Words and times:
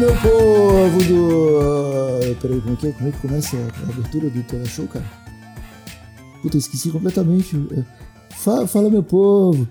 Meu 0.00 0.14
povo 0.16 0.98
do. 1.04 2.36
Peraí, 2.40 2.58
como 2.62 2.72
é 2.72 2.76
que, 2.76 2.86
é? 2.86 2.92
Como 2.92 3.08
é 3.08 3.12
que 3.12 3.20
começa 3.20 3.56
a 3.56 3.90
abertura 3.90 4.30
do 4.30 4.42
Tela 4.44 4.64
Show, 4.64 4.88
cara? 4.88 5.04
Puta, 6.40 6.56
esqueci 6.56 6.90
completamente. 6.90 7.54
Fala, 8.30 8.66
fala, 8.66 8.88
meu 8.88 9.02
povo. 9.02 9.68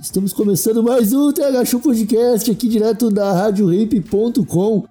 Estamos 0.00 0.32
começando 0.32 0.84
mais 0.84 1.12
um 1.12 1.32
TH 1.32 1.64
Show 1.64 1.80
Podcast 1.80 2.48
aqui 2.48 2.68
direto 2.68 3.10
da 3.10 3.32
RadioRape.com 3.32 4.84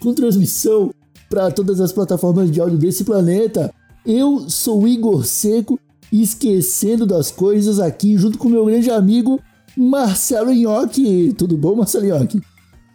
com 0.00 0.14
transmissão 0.14 0.94
para 1.28 1.50
todas 1.50 1.78
as 1.78 1.92
plataformas 1.92 2.50
de 2.50 2.58
áudio 2.58 2.78
desse 2.78 3.04
planeta. 3.04 3.70
Eu 4.06 4.48
sou 4.48 4.88
Igor 4.88 5.26
Seco, 5.26 5.78
esquecendo 6.10 7.04
das 7.04 7.30
coisas 7.30 7.78
aqui 7.78 8.16
junto 8.16 8.38
com 8.38 8.48
meu 8.48 8.64
grande 8.64 8.90
amigo 8.90 9.38
Marcelo 9.76 10.54
Nhoque. 10.54 11.34
Tudo 11.36 11.54
bom, 11.54 11.76
Marcelo 11.76 12.06
Nhoque? 12.06 12.40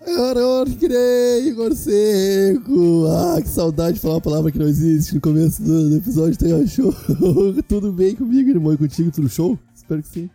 Orcrei, 0.09 1.50
Igor 1.50 1.75
Seco! 1.75 3.08
Ah, 3.08 3.41
que 3.41 3.50
saudade 3.50 3.95
de 3.95 4.00
falar 4.00 4.16
uma 4.16 4.22
palavra 4.22 4.49
que 4.49 4.58
não 4.58 4.66
existe 4.67 5.14
no 5.14 5.19
começo 5.19 5.61
do, 5.61 5.89
do 5.89 5.97
episódio 5.97 6.38
tem 6.38 6.66
show. 6.66 6.95
tudo 7.67 7.91
bem 7.91 8.16
comigo, 8.16 8.49
irmão? 8.49 8.73
E 8.73 8.77
contigo, 8.77 9.11
tudo 9.11 9.27
show? 9.27 9.59
Espero 9.75 10.02
que 10.02 10.08
sim. 10.08 10.30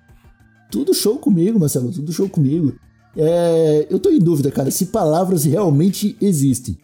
Tudo 0.70 0.92
show 0.92 1.18
comigo, 1.18 1.58
Marcelo, 1.58 1.90
tudo 1.90 2.12
show 2.12 2.28
comigo. 2.28 2.74
É, 3.16 3.86
eu 3.88 3.98
tô 3.98 4.10
em 4.10 4.18
dúvida, 4.18 4.50
cara, 4.50 4.70
se 4.70 4.86
palavras 4.86 5.44
realmente 5.44 6.16
existem. 6.20 6.76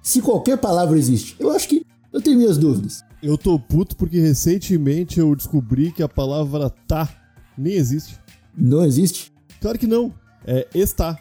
Se 0.00 0.22
qualquer 0.22 0.58
palavra 0.58 0.96
existe. 0.96 1.34
Eu 1.40 1.50
acho 1.50 1.68
que 1.68 1.84
eu 2.12 2.20
tenho 2.20 2.38
minhas 2.38 2.56
dúvidas. 2.56 3.02
Eu 3.20 3.36
tô 3.36 3.58
puto 3.58 3.96
porque 3.96 4.20
recentemente 4.20 5.18
eu 5.18 5.34
descobri 5.34 5.90
que 5.90 6.04
a 6.04 6.08
palavra 6.08 6.70
tá 6.70 7.08
nem 7.56 7.74
existe. 7.74 8.16
Não 8.56 8.84
existe? 8.84 9.32
Claro 9.60 9.76
que 9.76 9.88
não. 9.88 10.14
É 10.46 10.68
está. 10.72 11.18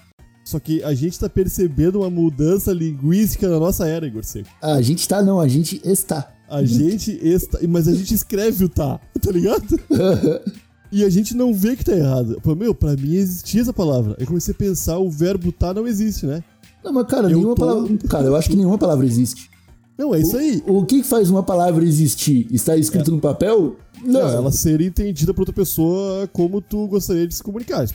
Só 0.47 0.61
que 0.61 0.81
a 0.81 0.93
gente 0.93 1.19
tá 1.19 1.27
percebendo 1.27 1.99
uma 1.99 2.09
mudança 2.09 2.71
linguística 2.71 3.49
na 3.49 3.59
nossa 3.59 3.85
era, 3.85 4.07
Igor 4.07 4.23
Seco. 4.23 4.47
A 4.61 4.81
gente 4.81 5.05
tá, 5.05 5.21
não, 5.21 5.41
a 5.41 5.47
gente 5.49 5.81
está. 5.83 6.33
A 6.49 6.63
gente 6.63 7.11
está. 7.21 7.59
Mas 7.67 7.85
a 7.85 7.93
gente 7.93 8.13
escreve 8.13 8.63
o 8.63 8.69
tá, 8.69 8.97
tá 9.21 9.29
ligado? 9.29 9.77
e 10.89 11.03
a 11.03 11.09
gente 11.09 11.35
não 11.35 11.53
vê 11.53 11.75
que 11.75 11.83
tá 11.83 11.91
errado. 11.91 12.41
Meu, 12.57 12.73
pra 12.73 12.95
mim 12.95 13.15
existia 13.15 13.59
essa 13.59 13.73
palavra. 13.73 14.15
Aí 14.17 14.25
comecei 14.25 14.53
a 14.53 14.57
pensar, 14.57 14.97
o 14.99 15.11
verbo 15.11 15.51
tá 15.51 15.73
não 15.73 15.85
existe, 15.85 16.25
né? 16.25 16.41
Não, 16.81 16.93
mas 16.93 17.07
cara, 17.07 17.25
Eu 17.25 17.39
nenhuma 17.39 17.53
tô- 17.53 17.65
palavra. 17.65 17.97
Cara, 18.07 18.27
eu 18.27 18.35
acho 18.37 18.49
que 18.49 18.55
nenhuma 18.55 18.77
palavra 18.77 19.05
existe. 19.05 19.49
Não, 19.97 20.15
é 20.15 20.21
isso 20.21 20.37
aí. 20.37 20.63
O 20.65 20.85
que 20.85 21.03
faz 21.03 21.29
uma 21.29 21.43
palavra 21.43 21.83
existir? 21.83 22.47
Está 22.51 22.77
escrito 22.77 23.11
no 23.11 23.19
papel? 23.19 23.75
Não. 24.01 24.21
Não, 24.21 24.29
ela 24.29 24.51
seria 24.53 24.87
entendida 24.87 25.33
por 25.33 25.41
outra 25.41 25.53
pessoa 25.53 26.25
como 26.31 26.61
tu 26.61 26.87
gostaria 26.87 27.27
de 27.27 27.35
se 27.35 27.43
comunicar. 27.43 27.85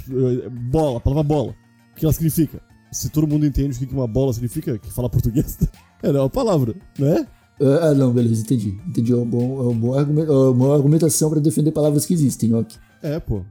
Bola, 0.71 1.01
palavra 1.01 1.23
bola. 1.23 1.62
O 1.93 1.95
que 1.97 2.05
ela 2.05 2.13
significa? 2.13 2.61
Se 2.91 3.09
todo 3.09 3.27
mundo 3.27 3.47
entende 3.47 3.77
o 3.77 3.87
que 3.87 3.95
uma 3.95 4.07
bola 4.07 4.33
significa, 4.33 4.79
que 4.79 4.93
fala 4.93 5.09
português, 5.09 5.59
ela 6.03 6.19
é 6.19 6.21
uma 6.21 6.31
palavra, 6.31 6.75
né? 6.99 7.27
Ah, 7.61 7.95
não, 7.95 8.13
beleza, 8.13 8.43
entendi. 8.43 8.77
Entendi. 8.87 9.13
É 9.13 9.17
um 9.17 9.25
bom, 9.25 9.61
é 9.61 9.69
um 9.69 9.79
bom 9.79 9.95
argumento, 9.99 10.33
é 10.33 10.35
uma 10.35 10.53
boa 10.53 10.77
argumentação 10.77 11.31
pra 11.31 11.39
defender 11.39 11.71
palavras 11.71 12.05
que 12.05 12.13
existem, 12.13 12.53
ok. 12.55 12.77
É, 13.03 13.21
pô. 13.21 13.43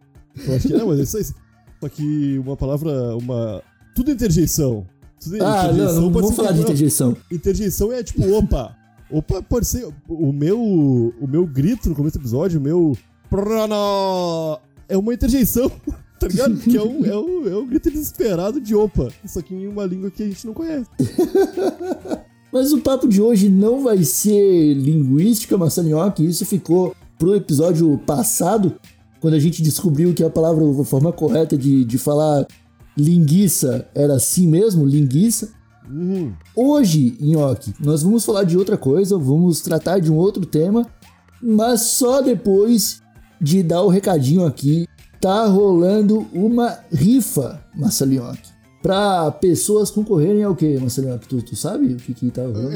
Eu 0.45 0.55
acho 0.55 0.67
que 0.67 0.73
não, 0.73 0.87
mas 0.87 0.99
é 0.99 1.03
isso 1.03 1.17
aí. 1.17 1.25
Só 1.79 1.89
que 1.89 2.37
uma 2.39 2.57
palavra, 2.57 3.15
uma. 3.17 3.61
Tudo 3.95 4.11
é 4.11 4.13
interjeição. 4.13 4.85
Tudo 5.19 5.37
é 5.37 5.39
Ah, 5.39 5.43
não, 5.43 5.71
interjeição 5.71 6.01
não 6.01 6.11
pode 6.11 6.23
vamos 6.23 6.35
falar 6.35 6.51
de 6.51 6.61
interjeição. 6.61 7.17
Interjeição 7.31 7.91
é 7.91 8.03
tipo, 8.03 8.29
opa. 8.33 8.75
Opa, 9.11 9.41
pode 9.41 9.67
ser. 9.67 9.85
O 10.07 10.31
meu. 10.31 10.57
O 10.61 11.27
meu 11.27 11.45
grito 11.45 11.89
no 11.89 11.95
começo 11.95 12.17
do 12.17 12.21
episódio, 12.21 12.59
o 12.59 12.63
meu. 12.63 12.97
É 14.87 14.97
uma 14.97 15.13
interjeição, 15.13 15.71
tá 16.21 16.27
ligado? 16.27 16.55
Que 16.57 16.77
é 16.77 16.83
um, 16.83 17.05
é, 17.05 17.17
um, 17.17 17.47
é 17.47 17.57
um 17.57 17.65
grito 17.65 17.89
desesperado 17.89 18.61
de 18.61 18.75
opa. 18.75 19.09
Só 19.25 19.41
que 19.41 19.55
em 19.55 19.67
uma 19.67 19.85
língua 19.85 20.11
que 20.11 20.21
a 20.21 20.27
gente 20.27 20.45
não 20.45 20.53
conhece. 20.53 20.87
Mas 22.53 22.71
o 22.71 22.81
papo 22.81 23.07
de 23.07 23.21
hoje 23.21 23.49
não 23.49 23.81
vai 23.81 24.03
ser 24.03 24.73
linguística, 24.73 25.57
Massanioque. 25.57 26.25
Isso 26.25 26.45
ficou 26.45 26.93
pro 27.17 27.35
episódio 27.35 27.97
passado, 27.99 28.75
quando 29.19 29.35
a 29.35 29.39
gente 29.39 29.61
descobriu 29.61 30.13
que 30.13 30.23
a 30.23 30.29
palavra, 30.29 30.63
a 30.63 30.83
forma 30.83 31.11
correta 31.11 31.57
de, 31.57 31.85
de 31.85 31.97
falar 31.97 32.45
linguiça 32.97 33.87
era 33.95 34.15
assim 34.15 34.47
mesmo, 34.47 34.85
linguiça. 34.85 35.49
Uhum. 35.89 36.33
Hoje, 36.55 37.17
Nhoque, 37.19 37.73
nós 37.79 38.03
vamos 38.03 38.25
falar 38.25 38.43
de 38.43 38.57
outra 38.57 38.77
coisa, 38.77 39.17
vamos 39.17 39.61
tratar 39.61 39.99
de 39.99 40.11
um 40.11 40.15
outro 40.15 40.45
tema, 40.45 40.85
mas 41.41 41.81
só 41.81 42.21
depois 42.21 43.01
de 43.39 43.63
dar 43.63 43.81
o 43.81 43.89
recadinho 43.89 44.45
aqui. 44.45 44.87
Tá 45.21 45.45
rolando 45.45 46.25
uma 46.33 46.79
rifa, 46.91 47.63
Marcelinhoque. 47.75 48.49
Pra 48.81 49.29
pessoas 49.29 49.91
concorrerem 49.91 50.43
ao 50.43 50.55
quê, 50.55 50.79
Marcelinhoque? 50.81 51.27
Tu, 51.27 51.43
tu 51.43 51.55
sabe 51.55 51.93
o 51.93 51.97
que 51.97 52.11
que 52.15 52.31
tá 52.31 52.41
rolando? 52.41 52.75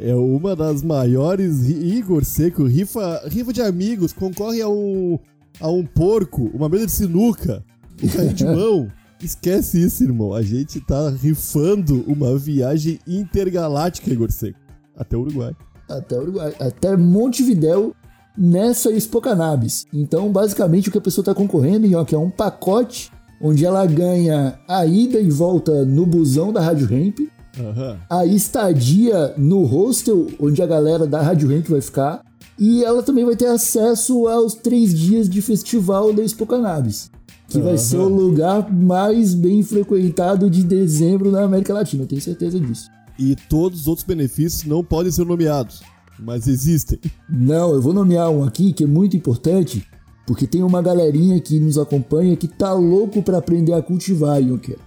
É 0.00 0.12
uma 0.16 0.56
das 0.56 0.82
maiores. 0.82 1.68
Igor 1.68 2.24
Seco, 2.24 2.64
rifa, 2.64 3.22
rifa 3.28 3.52
de 3.52 3.62
amigos, 3.62 4.12
concorre 4.12 4.60
a 4.60 4.68
um, 4.68 5.20
a 5.60 5.70
um 5.70 5.86
porco, 5.86 6.50
uma 6.52 6.68
mesa 6.68 6.86
de 6.86 6.92
sinuca, 6.92 7.64
um 8.02 8.08
carrinho 8.08 8.34
de 8.34 8.44
mão. 8.50 8.90
Esquece 9.22 9.80
isso, 9.80 10.02
irmão. 10.02 10.34
A 10.34 10.42
gente 10.42 10.80
tá 10.80 11.10
rifando 11.10 12.02
uma 12.08 12.36
viagem 12.36 12.98
intergaláctica, 13.06 14.10
Igor 14.10 14.32
Seco. 14.32 14.58
Até 14.96 15.16
o 15.16 15.20
Uruguai. 15.20 15.54
Até 15.88 16.18
Uruguai, 16.18 16.52
até 16.58 16.96
Montevidéu 16.96 17.94
nessa 18.36 18.90
Expo 18.90 19.20
Cannabis. 19.20 19.86
Então, 19.92 20.30
basicamente, 20.30 20.88
o 20.88 20.92
que 20.92 20.98
a 20.98 21.00
pessoa 21.00 21.22
está 21.22 21.34
concorrendo 21.34 21.86
Nhoque, 21.86 22.14
é 22.14 22.18
um 22.18 22.30
pacote 22.30 23.10
onde 23.40 23.64
ela 23.64 23.84
ganha 23.86 24.58
a 24.68 24.86
ida 24.86 25.20
e 25.20 25.30
volta 25.30 25.84
no 25.84 26.06
busão 26.06 26.52
da 26.52 26.60
Rádio 26.60 26.86
Ramp, 26.86 27.18
Aham. 27.58 27.98
a 28.08 28.26
estadia 28.26 29.34
no 29.36 29.64
hostel 29.64 30.26
onde 30.40 30.62
a 30.62 30.66
galera 30.66 31.06
da 31.06 31.20
Rádio 31.22 31.48
Ramp 31.48 31.66
vai 31.68 31.80
ficar, 31.80 32.22
e 32.58 32.82
ela 32.82 33.02
também 33.02 33.24
vai 33.24 33.36
ter 33.36 33.46
acesso 33.46 34.26
aos 34.28 34.54
três 34.54 34.94
dias 34.94 35.28
de 35.28 35.42
festival 35.42 36.12
da 36.12 36.22
Expo 36.22 36.46
Cannabis. 36.46 37.10
Que 37.48 37.58
vai 37.58 37.74
Aham. 37.74 37.78
ser 37.78 37.98
o 37.98 38.08
lugar 38.08 38.72
mais 38.72 39.34
bem 39.34 39.62
frequentado 39.62 40.50
de 40.50 40.64
dezembro 40.64 41.30
na 41.30 41.42
América 41.44 41.72
Latina, 41.74 42.02
eu 42.02 42.08
tenho 42.08 42.20
certeza 42.20 42.58
disso. 42.58 42.88
E 43.18 43.36
todos 43.48 43.82
os 43.82 43.88
outros 43.88 44.06
benefícios 44.06 44.64
não 44.64 44.82
podem 44.82 45.12
ser 45.12 45.24
nomeados, 45.24 45.82
mas 46.18 46.46
existem. 46.46 46.98
Não, 47.28 47.72
eu 47.72 47.80
vou 47.80 47.92
nomear 47.92 48.30
um 48.30 48.44
aqui 48.44 48.72
que 48.72 48.84
é 48.84 48.86
muito 48.86 49.16
importante, 49.16 49.86
porque 50.26 50.46
tem 50.46 50.62
uma 50.62 50.82
galerinha 50.82 51.40
que 51.40 51.60
nos 51.60 51.78
acompanha 51.78 52.36
que 52.36 52.48
tá 52.48 52.72
louco 52.72 53.22
pra 53.22 53.38
aprender 53.38 53.72
a 53.72 53.82
cultivar, 53.82 54.42
Junker. 54.42 54.78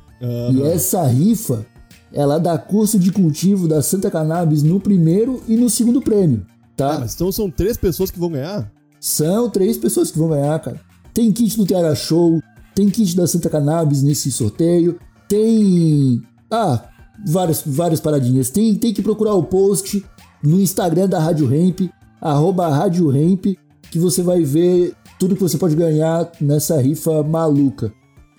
E 0.52 0.62
essa 0.64 1.06
rifa, 1.08 1.66
ela 2.12 2.38
dá 2.38 2.58
curso 2.58 3.00
de 3.00 3.12
cultivo 3.12 3.68
da 3.68 3.82
Santa 3.82 4.12
Cannabis 4.12 4.64
no 4.64 4.80
primeiro 4.80 5.42
e 5.48 5.56
no 5.56 5.70
segundo 5.70 6.02
prêmio, 6.02 6.46
tá? 6.76 6.96
Ah, 6.96 7.00
mas 7.00 7.16
então 7.16 7.32
são 7.32 7.50
três 7.50 7.78
pessoas 7.78 8.12
que 8.12 8.20
vão 8.20 8.32
ganhar? 8.32 8.72
São 9.00 9.50
três 9.50 9.78
pessoas 9.78 10.12
que 10.12 10.20
vão 10.20 10.30
ganhar, 10.30 10.60
cara. 10.60 10.82
Tem 11.14 11.32
kit 11.32 11.56
do 11.56 11.66
TH 11.66 11.96
Show, 11.96 12.42
tem 12.76 12.90
kit 12.90 13.16
da 13.16 13.26
Santa 13.26 13.50
Cannabis 13.50 14.04
nesse 14.04 14.32
sorteio, 14.32 15.00
tem. 15.28 16.22
Ah, 16.52 16.90
várias, 17.26 17.64
várias 17.66 18.00
paradinhas. 18.00 18.50
Tem, 18.50 18.76
tem 18.76 18.94
que 18.94 19.02
procurar 19.02 19.36
o 19.36 19.44
post 19.44 20.04
no 20.44 20.60
Instagram 20.60 21.08
da 21.08 21.20
Rádio 21.20 21.48
Ramp, 21.48 21.90
arroba 22.22 22.70
Rádio 22.70 23.10
Ramp, 23.10 23.46
que 23.92 24.00
você 24.00 24.22
vai 24.22 24.44
ver 24.44 24.94
tudo 25.20 25.36
que 25.36 25.42
você 25.42 25.58
pode 25.58 25.76
ganhar 25.76 26.32
nessa 26.40 26.80
rifa 26.82 27.24
maluca. 27.24 27.92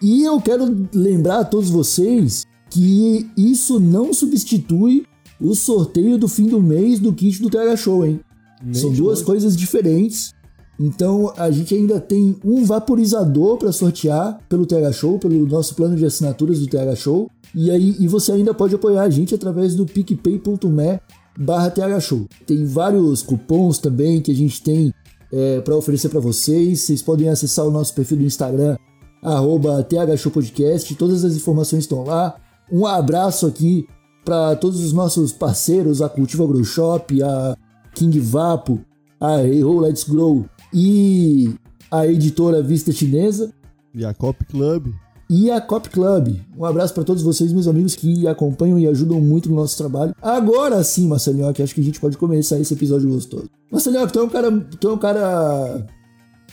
E 0.02 0.24
eu 0.24 0.40
quero 0.40 0.88
lembrar 0.94 1.40
a 1.40 1.44
todos 1.44 1.68
vocês 1.68 2.46
que 2.70 3.28
isso 3.36 3.78
não 3.78 4.14
substitui 4.14 5.04
o 5.40 5.54
sorteio 5.54 6.16
do 6.16 6.28
fim 6.28 6.46
do 6.46 6.60
mês 6.60 6.98
do 6.98 7.12
kit 7.12 7.40
do 7.42 7.50
TH 7.50 7.76
Show, 7.76 8.06
hein? 8.06 8.20
Nem 8.62 8.74
São 8.74 8.92
duas 8.92 9.22
coisas 9.22 9.56
diferentes. 9.56 10.34
Então 10.78 11.32
a 11.36 11.50
gente 11.50 11.74
ainda 11.74 12.00
tem 12.00 12.36
um 12.42 12.64
vaporizador 12.64 13.58
para 13.58 13.72
sortear 13.72 14.38
pelo 14.48 14.64
TH 14.64 14.92
Show, 14.92 15.18
pelo 15.18 15.46
nosso 15.46 15.74
plano 15.74 15.96
de 15.96 16.06
assinaturas 16.06 16.58
do 16.60 16.66
TH 16.66 16.96
Show. 16.96 17.30
E 17.54 17.70
aí 17.70 17.96
e 17.98 18.08
você 18.08 18.32
ainda 18.32 18.54
pode 18.54 18.74
apoiar 18.74 19.02
a 19.02 19.10
gente 19.10 19.34
através 19.34 19.74
do 19.74 19.84
picpay.me 19.84 21.00
barra 21.40 21.70
TH 21.70 22.00
Show. 22.00 22.28
Tem 22.46 22.64
vários 22.66 23.22
cupons 23.22 23.78
também 23.78 24.20
que 24.20 24.30
a 24.30 24.34
gente 24.34 24.62
tem 24.62 24.92
para 25.64 25.74
oferecer 25.74 26.10
para 26.10 26.20
vocês. 26.20 26.80
Vocês 26.80 27.02
podem 27.02 27.28
acessar 27.28 27.66
o 27.66 27.70
nosso 27.70 27.94
perfil 27.94 28.18
do 28.18 28.24
Instagram, 28.24 28.76
arroba 29.22 29.82
THShow 29.82 30.30
Podcast, 30.30 30.94
todas 30.94 31.24
as 31.24 31.34
informações 31.34 31.84
estão 31.84 32.04
lá. 32.04 32.36
Um 32.70 32.86
abraço 32.86 33.46
aqui 33.46 33.88
para 34.24 34.54
todos 34.56 34.84
os 34.84 34.92
nossos 34.92 35.32
parceiros, 35.32 36.02
a 36.02 36.08
Cultiva 36.08 36.46
Grow 36.46 36.62
Shop, 36.62 37.22
a 37.22 37.56
King 37.94 38.20
Vapo, 38.20 38.78
a 39.18 39.42
Hey 39.42 39.64
Let's 39.64 40.04
Grow 40.04 40.44
e 40.72 41.54
a 41.90 42.06
editora 42.06 42.62
Vista 42.62 42.92
Chinesa 42.92 43.52
E 43.94 44.04
a 44.04 44.14
Cop 44.14 44.44
Club. 44.44 44.92
E 45.32 45.48
a 45.48 45.60
Cop 45.60 45.88
Club. 45.88 46.38
Um 46.58 46.64
abraço 46.64 46.92
para 46.92 47.04
todos 47.04 47.22
vocês, 47.22 47.52
meus 47.52 47.68
amigos, 47.68 47.94
que 47.94 48.26
acompanham 48.26 48.80
e 48.80 48.86
ajudam 48.88 49.20
muito 49.20 49.48
no 49.48 49.54
nosso 49.54 49.78
trabalho. 49.78 50.12
Agora 50.20 50.82
sim, 50.82 51.06
Marcelinhoque, 51.06 51.62
acho 51.62 51.72
que 51.74 51.80
a 51.80 51.84
gente 51.84 52.00
pode 52.00 52.16
começar 52.18 52.58
esse 52.58 52.74
episódio 52.74 53.08
gostoso. 53.08 53.48
Marcelinhoque, 53.70 54.12
tu 54.12 54.18
é 54.18 54.22
um 54.24 54.28
cara, 54.28 54.50
tu 54.80 54.88
é 54.88 54.92
um 54.92 54.98
cara 54.98 55.86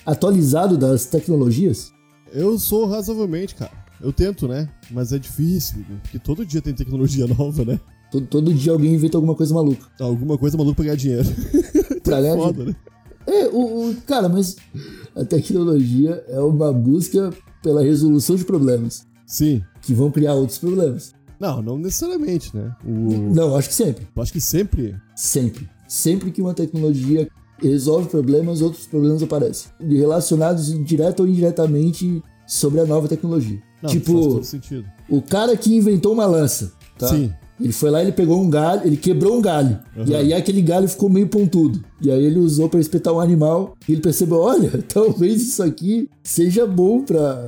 atualizado 0.05 0.77
das 0.77 1.05
tecnologias? 1.05 1.91
Eu 2.31 2.59
sou 2.59 2.85
razoavelmente, 2.85 3.55
cara. 3.55 3.71
Eu 3.99 4.13
tento, 4.13 4.47
né? 4.47 4.69
Mas 4.91 5.11
é 5.11 5.17
difícil, 5.17 5.83
porque 6.03 6.19
todo 6.19 6.45
dia 6.45 6.61
tem 6.61 6.73
tecnologia 6.73 7.25
nova, 7.35 7.65
né? 7.65 7.79
Todo, 8.11 8.25
todo 8.27 8.53
dia 8.53 8.71
alguém 8.71 8.93
inventa 8.93 9.17
alguma 9.17 9.33
coisa 9.35 9.53
maluca. 9.53 9.85
Alguma 9.99 10.37
coisa 10.37 10.55
maluca 10.55 10.75
pra 10.75 10.85
ganhar 10.85 10.95
dinheiro. 10.97 11.27
Pra 12.03 12.21
ganhar 12.21 12.37
Foda, 12.37 12.63
né? 12.63 12.75
É, 13.25 13.47
o, 13.49 13.89
o- 13.89 13.95
cara, 14.05 14.29
mas 14.29 14.55
a 15.13 15.25
tecnologia 15.25 16.23
é 16.29 16.39
uma 16.39 16.71
busca 16.71 17.33
pela 17.67 17.83
resolução 17.83 18.37
de 18.37 18.45
problemas, 18.45 19.05
Sim. 19.25 19.61
que 19.81 19.93
vão 19.93 20.09
criar 20.09 20.35
outros 20.35 20.57
problemas. 20.57 21.13
Não, 21.37 21.61
não 21.61 21.77
necessariamente, 21.77 22.55
né? 22.55 22.73
O... 22.85 23.33
Não, 23.35 23.57
acho 23.57 23.67
que 23.67 23.75
sempre. 23.75 24.07
Eu 24.15 24.23
acho 24.23 24.31
que 24.31 24.39
sempre. 24.39 24.95
Sempre. 25.17 25.69
Sempre 25.85 26.31
que 26.31 26.41
uma 26.41 26.53
tecnologia 26.53 27.27
resolve 27.61 28.07
problemas, 28.07 28.61
outros 28.61 28.87
problemas 28.87 29.21
aparecem. 29.21 29.69
Relacionados 29.81 30.67
direto 30.85 31.19
ou 31.19 31.27
indiretamente 31.27 32.23
sobre 32.47 32.79
a 32.79 32.85
nova 32.85 33.09
tecnologia. 33.09 33.61
Não, 33.83 33.89
faz 33.89 33.91
tipo, 33.91 34.13
todo 34.13 34.43
sentido. 34.45 34.85
o 35.09 35.21
cara 35.21 35.57
que 35.57 35.75
inventou 35.75 36.13
uma 36.13 36.25
lança, 36.25 36.71
tá? 36.97 37.09
Sim. 37.09 37.33
Ele 37.59 37.73
foi 37.73 37.89
lá, 37.89 38.01
ele 38.01 38.11
pegou 38.11 38.39
um 38.39 38.49
galho, 38.49 38.81
ele 38.85 38.97
quebrou 38.97 39.37
um 39.37 39.41
galho. 39.41 39.79
E 40.05 40.13
aí 40.15 40.31
aquele 40.33 40.61
galho 40.61 40.87
ficou 40.87 41.09
meio 41.09 41.27
pontudo. 41.27 41.83
E 42.01 42.11
aí 42.11 42.23
ele 42.23 42.37
usou 42.39 42.69
pra 42.69 42.79
espetar 42.79 43.13
um 43.13 43.19
animal. 43.19 43.75
E 43.89 43.93
ele 43.93 44.01
percebeu: 44.01 44.37
olha, 44.39 44.71
talvez 44.87 45.41
isso 45.41 45.63
aqui 45.63 46.07
seja 46.23 46.67
bom 46.67 47.01
pra 47.01 47.45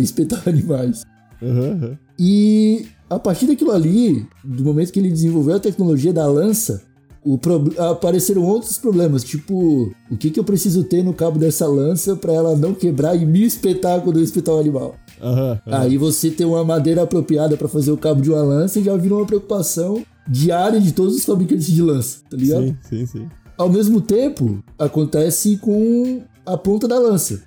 espetar 0.00 0.42
animais. 0.48 1.02
Aham. 1.42 1.98
E 2.18 2.86
a 3.08 3.18
partir 3.18 3.46
daquilo 3.46 3.70
ali, 3.70 4.26
do 4.44 4.64
momento 4.64 4.92
que 4.92 4.98
ele 4.98 5.10
desenvolveu 5.10 5.56
a 5.56 5.60
tecnologia 5.60 6.12
da 6.12 6.26
lança, 6.26 6.82
o 7.24 7.36
prob- 7.38 7.78
apareceram 7.78 8.42
outros 8.44 8.78
problemas, 8.78 9.22
tipo, 9.24 9.92
o 10.10 10.16
que, 10.16 10.30
que 10.30 10.40
eu 10.40 10.44
preciso 10.44 10.84
ter 10.84 11.02
no 11.04 11.12
cabo 11.12 11.38
dessa 11.38 11.66
lança 11.66 12.16
pra 12.16 12.32
ela 12.32 12.56
não 12.56 12.72
quebrar 12.74 13.14
e 13.14 13.24
me 13.26 13.44
espetar 13.44 14.00
quando 14.00 14.18
eu 14.18 14.24
espetar 14.24 14.54
o 14.54 14.58
animal? 14.58 14.94
Aham, 15.20 15.60
aham. 15.66 15.80
Aí 15.80 15.96
você 15.96 16.30
ter 16.30 16.44
uma 16.44 16.64
madeira 16.64 17.02
apropriada 17.02 17.56
pra 17.56 17.68
fazer 17.68 17.90
o 17.90 17.96
cabo 17.96 18.20
de 18.20 18.30
uma 18.30 18.42
lança 18.42 18.82
já 18.82 18.96
virou 18.96 19.18
uma 19.20 19.26
preocupação 19.26 20.02
diária 20.28 20.80
de 20.80 20.92
todos 20.92 21.16
os 21.16 21.24
fabricantes 21.24 21.66
de 21.66 21.82
lança, 21.82 22.18
tá 22.28 22.36
ligado? 22.36 22.64
Sim, 22.64 22.76
sim, 22.82 23.06
sim. 23.06 23.28
Ao 23.56 23.68
mesmo 23.68 24.00
tempo, 24.00 24.62
acontece 24.78 25.56
com 25.56 26.22
a 26.46 26.56
ponta 26.56 26.86
da 26.86 26.98
lança. 26.98 27.42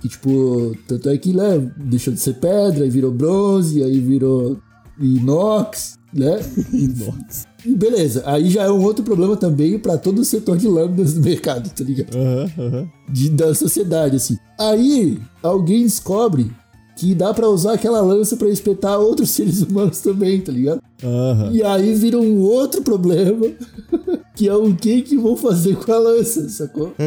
Que, 0.00 0.08
tipo, 0.08 0.76
tanto 0.86 1.08
é 1.08 1.18
que, 1.18 1.32
né, 1.32 1.70
deixou 1.76 2.12
de 2.12 2.20
ser 2.20 2.34
pedra, 2.34 2.84
aí 2.84 2.90
virou 2.90 3.10
bronze, 3.12 3.82
aí 3.82 4.00
virou 4.00 4.58
inox, 5.00 5.98
né? 6.12 6.40
Inox. 6.72 7.46
E 7.64 7.74
beleza, 7.74 8.22
aí 8.24 8.48
já 8.50 8.62
é 8.64 8.70
um 8.70 8.82
outro 8.82 9.04
problema 9.04 9.36
também 9.36 9.78
pra 9.78 9.98
todo 9.98 10.20
o 10.20 10.24
setor 10.24 10.56
de 10.56 10.68
lâminas 10.68 11.14
do 11.14 11.20
mercado, 11.26 11.68
tá 11.70 11.84
ligado? 11.84 12.14
Aham, 12.16 12.50
aham. 12.58 12.88
De, 13.08 13.30
da 13.30 13.54
sociedade, 13.54 14.16
assim. 14.16 14.36
Aí, 14.58 15.20
alguém 15.42 15.82
descobre 15.82 16.50
que 16.98 17.14
dá 17.14 17.32
pra 17.32 17.48
usar 17.48 17.74
aquela 17.74 18.00
lança 18.00 18.36
pra 18.36 18.48
espetar 18.48 18.98
outros 18.98 19.30
seres 19.32 19.62
humanos 19.62 20.00
também, 20.00 20.40
tá 20.40 20.50
ligado? 20.50 20.82
Aham. 21.02 21.52
E 21.52 21.62
aí 21.62 21.94
vira 21.94 22.18
um 22.18 22.40
outro 22.40 22.82
problema, 22.82 23.46
que 24.34 24.48
é 24.48 24.54
o 24.54 24.74
que 24.74 25.02
que 25.02 25.16
vão 25.16 25.36
fazer 25.36 25.76
com 25.76 25.92
a 25.92 25.98
lança, 25.98 26.48
sacou? 26.48 26.92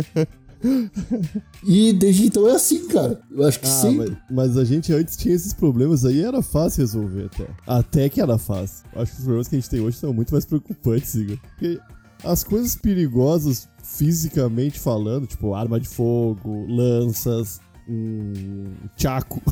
E 1.66 1.92
desde 1.94 2.28
então 2.28 2.48
é 2.48 2.52
assim, 2.54 2.88
cara. 2.88 3.20
Eu 3.32 3.44
acho 3.48 3.60
que 3.60 3.66
Ah, 3.68 3.70
sempre. 3.72 4.10
mas, 4.30 4.52
mas 4.52 4.58
a 4.58 4.64
gente 4.64 4.94
antes 4.94 5.18
tinha 5.18 5.34
esses 5.34 5.54
problemas 5.54 6.06
aí, 6.06 6.22
era 6.22 6.42
fácil 6.44 6.82
resolver 6.82 7.30
até. 7.34 7.48
Até 7.66 8.10
que 8.10 8.22
era 8.22 8.38
fácil. 8.38 8.86
Acho 8.96 9.12
que 9.12 9.18
os 9.18 9.24
problemas 9.24 9.48
que 9.48 9.56
a 9.56 9.60
gente 9.60 9.70
tem 9.72 9.80
hoje 9.80 9.98
são 9.98 10.14
muito 10.14 10.32
mais 10.32 10.46
preocupantes, 10.46 11.16
Igor. 11.16 11.38
Porque 11.58 11.80
as 12.24 12.44
coisas 12.44 12.76
perigosas, 12.76 13.68
fisicamente 13.84 14.80
falando, 14.80 15.26
tipo 15.26 15.54
arma 15.56 15.80
de 15.80 15.88
fogo, 15.88 16.68
lanças, 16.70 17.60
um 17.88 18.72
tchaco. 18.96 19.42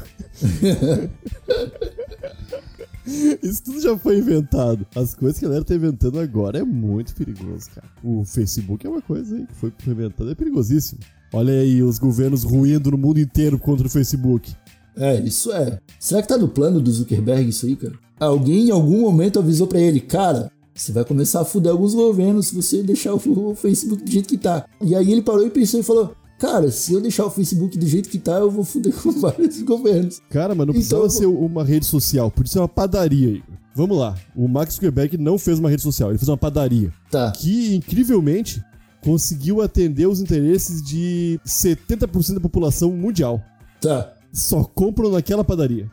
Isso 3.41 3.63
tudo 3.63 3.81
já 3.81 3.97
foi 3.97 4.19
inventado. 4.19 4.85
As 4.95 5.15
coisas 5.15 5.39
que 5.39 5.45
a 5.45 5.47
galera 5.47 5.65
tá 5.65 5.73
inventando 5.73 6.19
agora 6.19 6.59
é 6.59 6.63
muito 6.63 7.15
perigoso, 7.15 7.69
cara. 7.73 7.87
O 8.03 8.23
Facebook 8.23 8.85
é 8.85 8.89
uma 8.89 9.01
coisa 9.01 9.35
aí 9.35 9.47
que 9.47 9.55
foi 9.55 9.73
inventado, 9.87 10.29
é 10.29 10.35
perigosíssimo. 10.35 10.99
Olha 11.33 11.53
aí 11.53 11.81
os 11.83 11.99
governos 11.99 12.43
ruindo 12.43 12.91
no 12.91 12.97
mundo 12.97 13.19
inteiro 13.19 13.57
contra 13.57 13.87
o 13.87 13.89
Facebook. 13.89 14.53
É, 14.95 15.19
isso 15.19 15.51
é. 15.51 15.79
Será 15.99 16.21
que 16.21 16.27
tá 16.27 16.37
no 16.37 16.49
plano 16.49 16.81
do 16.81 16.91
Zuckerberg 16.91 17.49
isso 17.49 17.65
aí, 17.65 17.75
cara? 17.75 17.93
Alguém 18.19 18.67
em 18.67 18.71
algum 18.71 19.01
momento 19.01 19.39
avisou 19.39 19.65
pra 19.65 19.79
ele, 19.79 20.01
cara, 20.01 20.51
você 20.73 20.91
vai 20.91 21.05
começar 21.05 21.41
a 21.41 21.45
fuder 21.45 21.71
alguns 21.71 21.93
governos 21.93 22.47
se 22.47 22.55
você 22.55 22.83
deixar 22.83 23.13
o 23.13 23.19
Facebook 23.55 24.03
do 24.03 24.11
jeito 24.11 24.27
que 24.29 24.37
tá. 24.37 24.65
E 24.81 24.95
aí 24.95 25.11
ele 25.11 25.21
parou 25.21 25.45
e 25.45 25.49
pensou 25.49 25.79
e 25.79 25.83
falou, 25.83 26.15
cara, 26.39 26.71
se 26.71 26.93
eu 26.93 27.01
deixar 27.01 27.25
o 27.25 27.29
Facebook 27.29 27.77
do 27.77 27.85
jeito 27.85 28.09
que 28.09 28.17
tá, 28.17 28.39
eu 28.39 28.49
vou 28.49 28.63
fuder 28.63 28.93
com 28.93 29.11
vários 29.19 29.61
governos. 29.61 30.21
Cara, 30.29 30.55
mas 30.55 30.65
não 30.65 30.73
Então, 30.73 31.01
precisava 31.01 31.09
ser 31.09 31.25
uma 31.27 31.63
rede 31.63 31.85
social, 31.85 32.31
podia 32.31 32.51
ser 32.51 32.59
uma 32.59 32.67
padaria, 32.67 33.29
Igor. 33.29 33.59
Vamos 33.75 33.97
lá. 33.97 34.15
O 34.35 34.47
Max 34.47 34.73
Zuckerberg 34.73 35.17
não 35.17 35.37
fez 35.37 35.59
uma 35.59 35.69
rede 35.69 35.81
social, 35.81 36.09
ele 36.09 36.17
fez 36.17 36.27
uma 36.27 36.37
padaria. 36.37 36.91
Tá. 37.11 37.31
Que, 37.31 37.75
incrivelmente, 37.75 38.63
conseguiu 39.01 39.61
atender 39.61 40.07
os 40.07 40.19
interesses 40.19 40.81
de 40.81 41.39
70% 41.45 42.33
da 42.33 42.39
população 42.39 42.91
mundial. 42.91 43.41
Tá. 43.79 44.13
Só 44.33 44.63
compram 44.63 45.11
naquela 45.11 45.43
padaria. 45.43 45.89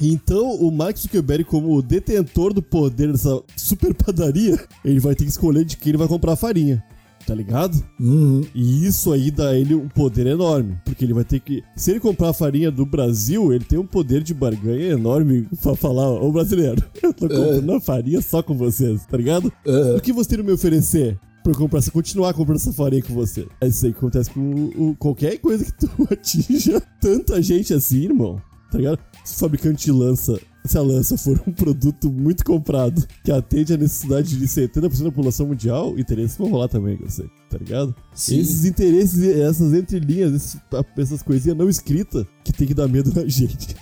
Então, 0.00 0.54
o 0.54 0.70
Mark 0.70 0.96
Zuckerberg, 0.96 1.44
como 1.44 1.82
detentor 1.82 2.54
do 2.54 2.62
poder 2.62 3.10
dessa 3.10 3.42
super 3.56 3.92
padaria, 3.92 4.58
ele 4.84 5.00
vai 5.00 5.14
ter 5.14 5.24
que 5.24 5.30
escolher 5.30 5.64
de 5.64 5.76
quem 5.76 5.90
ele 5.90 5.98
vai 5.98 6.08
comprar 6.08 6.32
a 6.32 6.36
farinha. 6.36 6.82
Tá 7.28 7.34
ligado? 7.34 7.84
Uhum. 8.00 8.40
E 8.54 8.86
isso 8.86 9.12
aí 9.12 9.30
dá 9.30 9.54
ele 9.54 9.74
um 9.74 9.86
poder 9.86 10.26
enorme. 10.26 10.78
Porque 10.82 11.04
ele 11.04 11.12
vai 11.12 11.24
ter 11.24 11.40
que. 11.40 11.62
Se 11.76 11.90
ele 11.90 12.00
comprar 12.00 12.30
a 12.30 12.32
farinha 12.32 12.70
do 12.70 12.86
Brasil, 12.86 13.52
ele 13.52 13.66
tem 13.66 13.78
um 13.78 13.84
poder 13.86 14.22
de 14.22 14.32
barganha 14.32 14.92
enorme 14.92 15.46
pra 15.62 15.76
falar: 15.76 16.08
Ô 16.08 16.32
brasileiro, 16.32 16.82
eu 17.02 17.12
tô 17.12 17.28
comprando 17.28 17.70
a 17.74 17.80
farinha 17.82 18.22
só 18.22 18.42
com 18.42 18.54
vocês, 18.56 19.04
tá 19.04 19.14
ligado? 19.18 19.52
É. 19.66 19.96
O 19.96 20.00
que 20.00 20.10
você 20.10 20.36
tem 20.36 20.42
me 20.42 20.52
oferecer? 20.52 21.18
Pra 21.44 21.52
comprar, 21.52 21.80
essa- 21.80 21.90
continuar 21.90 22.32
comprando 22.32 22.56
essa 22.60 22.72
farinha 22.72 23.02
com 23.02 23.12
você. 23.12 23.46
É 23.60 23.66
isso 23.68 23.84
aí 23.84 23.92
que 23.92 23.98
acontece 23.98 24.30
com 24.30 24.40
o- 24.40 24.88
o- 24.92 24.96
qualquer 24.96 25.36
coisa 25.38 25.66
que 25.66 25.72
tu 25.72 25.90
atinja 26.10 26.80
tanta 26.98 27.42
gente 27.42 27.74
assim, 27.74 28.04
irmão. 28.04 28.40
Tá 28.72 28.78
ligado? 28.78 28.98
Se 29.22 29.34
o 29.36 29.38
fabricante 29.38 29.90
lança, 29.90 30.40
se 30.68 30.78
a 30.78 30.82
lança 30.82 31.16
for 31.16 31.40
um 31.46 31.52
produto 31.52 32.10
muito 32.10 32.44
comprado 32.44 33.06
que 33.24 33.32
atende 33.32 33.72
a 33.74 33.76
necessidade 33.76 34.36
de 34.38 34.46
70% 34.46 34.80
da 35.04 35.10
população 35.10 35.46
mundial, 35.46 35.98
interesses 35.98 36.36
vão 36.36 36.48
rolar 36.50 36.68
também, 36.68 36.96
você, 36.96 37.24
tá 37.50 37.58
ligado? 37.58 37.94
Sim. 38.14 38.38
Esses 38.40 38.64
interesses, 38.64 39.22
essas 39.36 39.72
entrelinhas, 39.74 40.32
esses- 40.34 40.60
essas 40.96 41.22
coisinhas 41.22 41.56
não 41.56 41.68
escritas 41.68 42.26
que 42.44 42.52
tem 42.52 42.66
que 42.66 42.74
dar 42.74 42.88
medo 42.88 43.12
na 43.14 43.24
gente. 43.28 43.74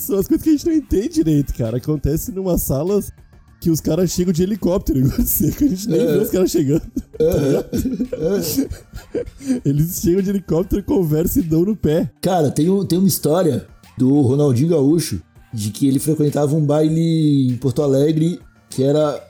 São 0.00 0.18
as 0.18 0.26
coisas 0.28 0.42
que 0.42 0.50
a 0.50 0.52
gente 0.52 0.66
não 0.66 0.72
entende 0.74 1.08
direito, 1.14 1.54
cara. 1.54 1.76
Acontece 1.78 2.30
numa 2.32 2.56
salas 2.58 3.10
que 3.60 3.70
os 3.70 3.80
caras 3.80 4.10
chegam 4.10 4.32
de 4.32 4.42
helicóptero, 4.42 4.98
igual 5.06 5.16
de 5.18 5.26
seco, 5.28 5.64
a 5.64 5.68
gente 5.68 5.88
nem 5.88 5.98
vê 6.06 6.18
os 6.18 6.30
caras 6.30 6.50
chegando. 6.50 6.82
tá 7.18 7.38
ligado? 7.40 7.70
Eles 9.64 10.00
chegam 10.00 10.22
de 10.22 10.30
helicóptero, 10.30 10.82
conversam 10.82 11.42
e 11.42 11.46
dão 11.46 11.64
no 11.64 11.76
pé. 11.76 12.10
Cara, 12.20 12.50
tem, 12.50 12.68
um- 12.70 12.84
tem 12.84 12.98
uma 12.98 13.08
história 13.08 13.66
do 13.96 14.20
Ronaldinho 14.20 14.68
Gaúcho 14.70 15.22
de 15.54 15.70
que 15.70 15.86
ele 15.88 15.98
frequentava 15.98 16.54
um 16.54 16.64
baile 16.64 17.48
em 17.52 17.56
Porto 17.56 17.82
Alegre 17.82 18.40
que 18.68 18.82
era. 18.82 19.22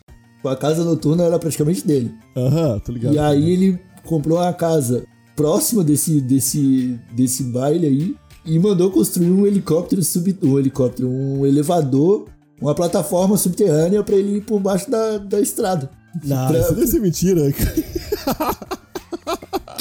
A 0.45 0.57
casa 0.57 0.85
noturna 0.85 1.25
era 1.25 1.39
praticamente 1.39 1.87
dele. 1.87 2.13
Aham, 2.37 2.79
tô 2.79 2.93
ligado. 2.93 3.15
E 3.15 3.19
aí 3.19 3.51
ele 3.51 3.79
comprou 4.05 4.37
uma 4.39 4.53
casa 4.53 5.05
próxima 5.35 5.83
desse, 5.83 6.21
desse, 6.21 7.01
desse 7.17 7.45
baile 7.45 7.87
aí 7.87 8.17
e 8.45 8.59
mandou 8.59 8.91
construir 8.91 9.31
um 9.31 9.47
helicóptero 9.47 10.03
sub, 10.05 10.37
um 10.43 10.59
helicóptero, 10.59 11.09
um 11.09 11.47
elevador, 11.47 12.27
uma 12.61 12.75
plataforma 12.75 13.39
subterrânea 13.39 14.03
pra 14.03 14.17
ele 14.17 14.37
ir 14.37 14.41
por 14.43 14.61
baixo 14.61 14.91
da, 14.91 15.17
da 15.17 15.41
estrada. 15.41 15.91
Não, 16.23 16.47
Pra- 16.49 16.61
isso 16.61 16.75
deve 16.75 16.87
ser 16.89 17.01
mentira. 17.01 17.41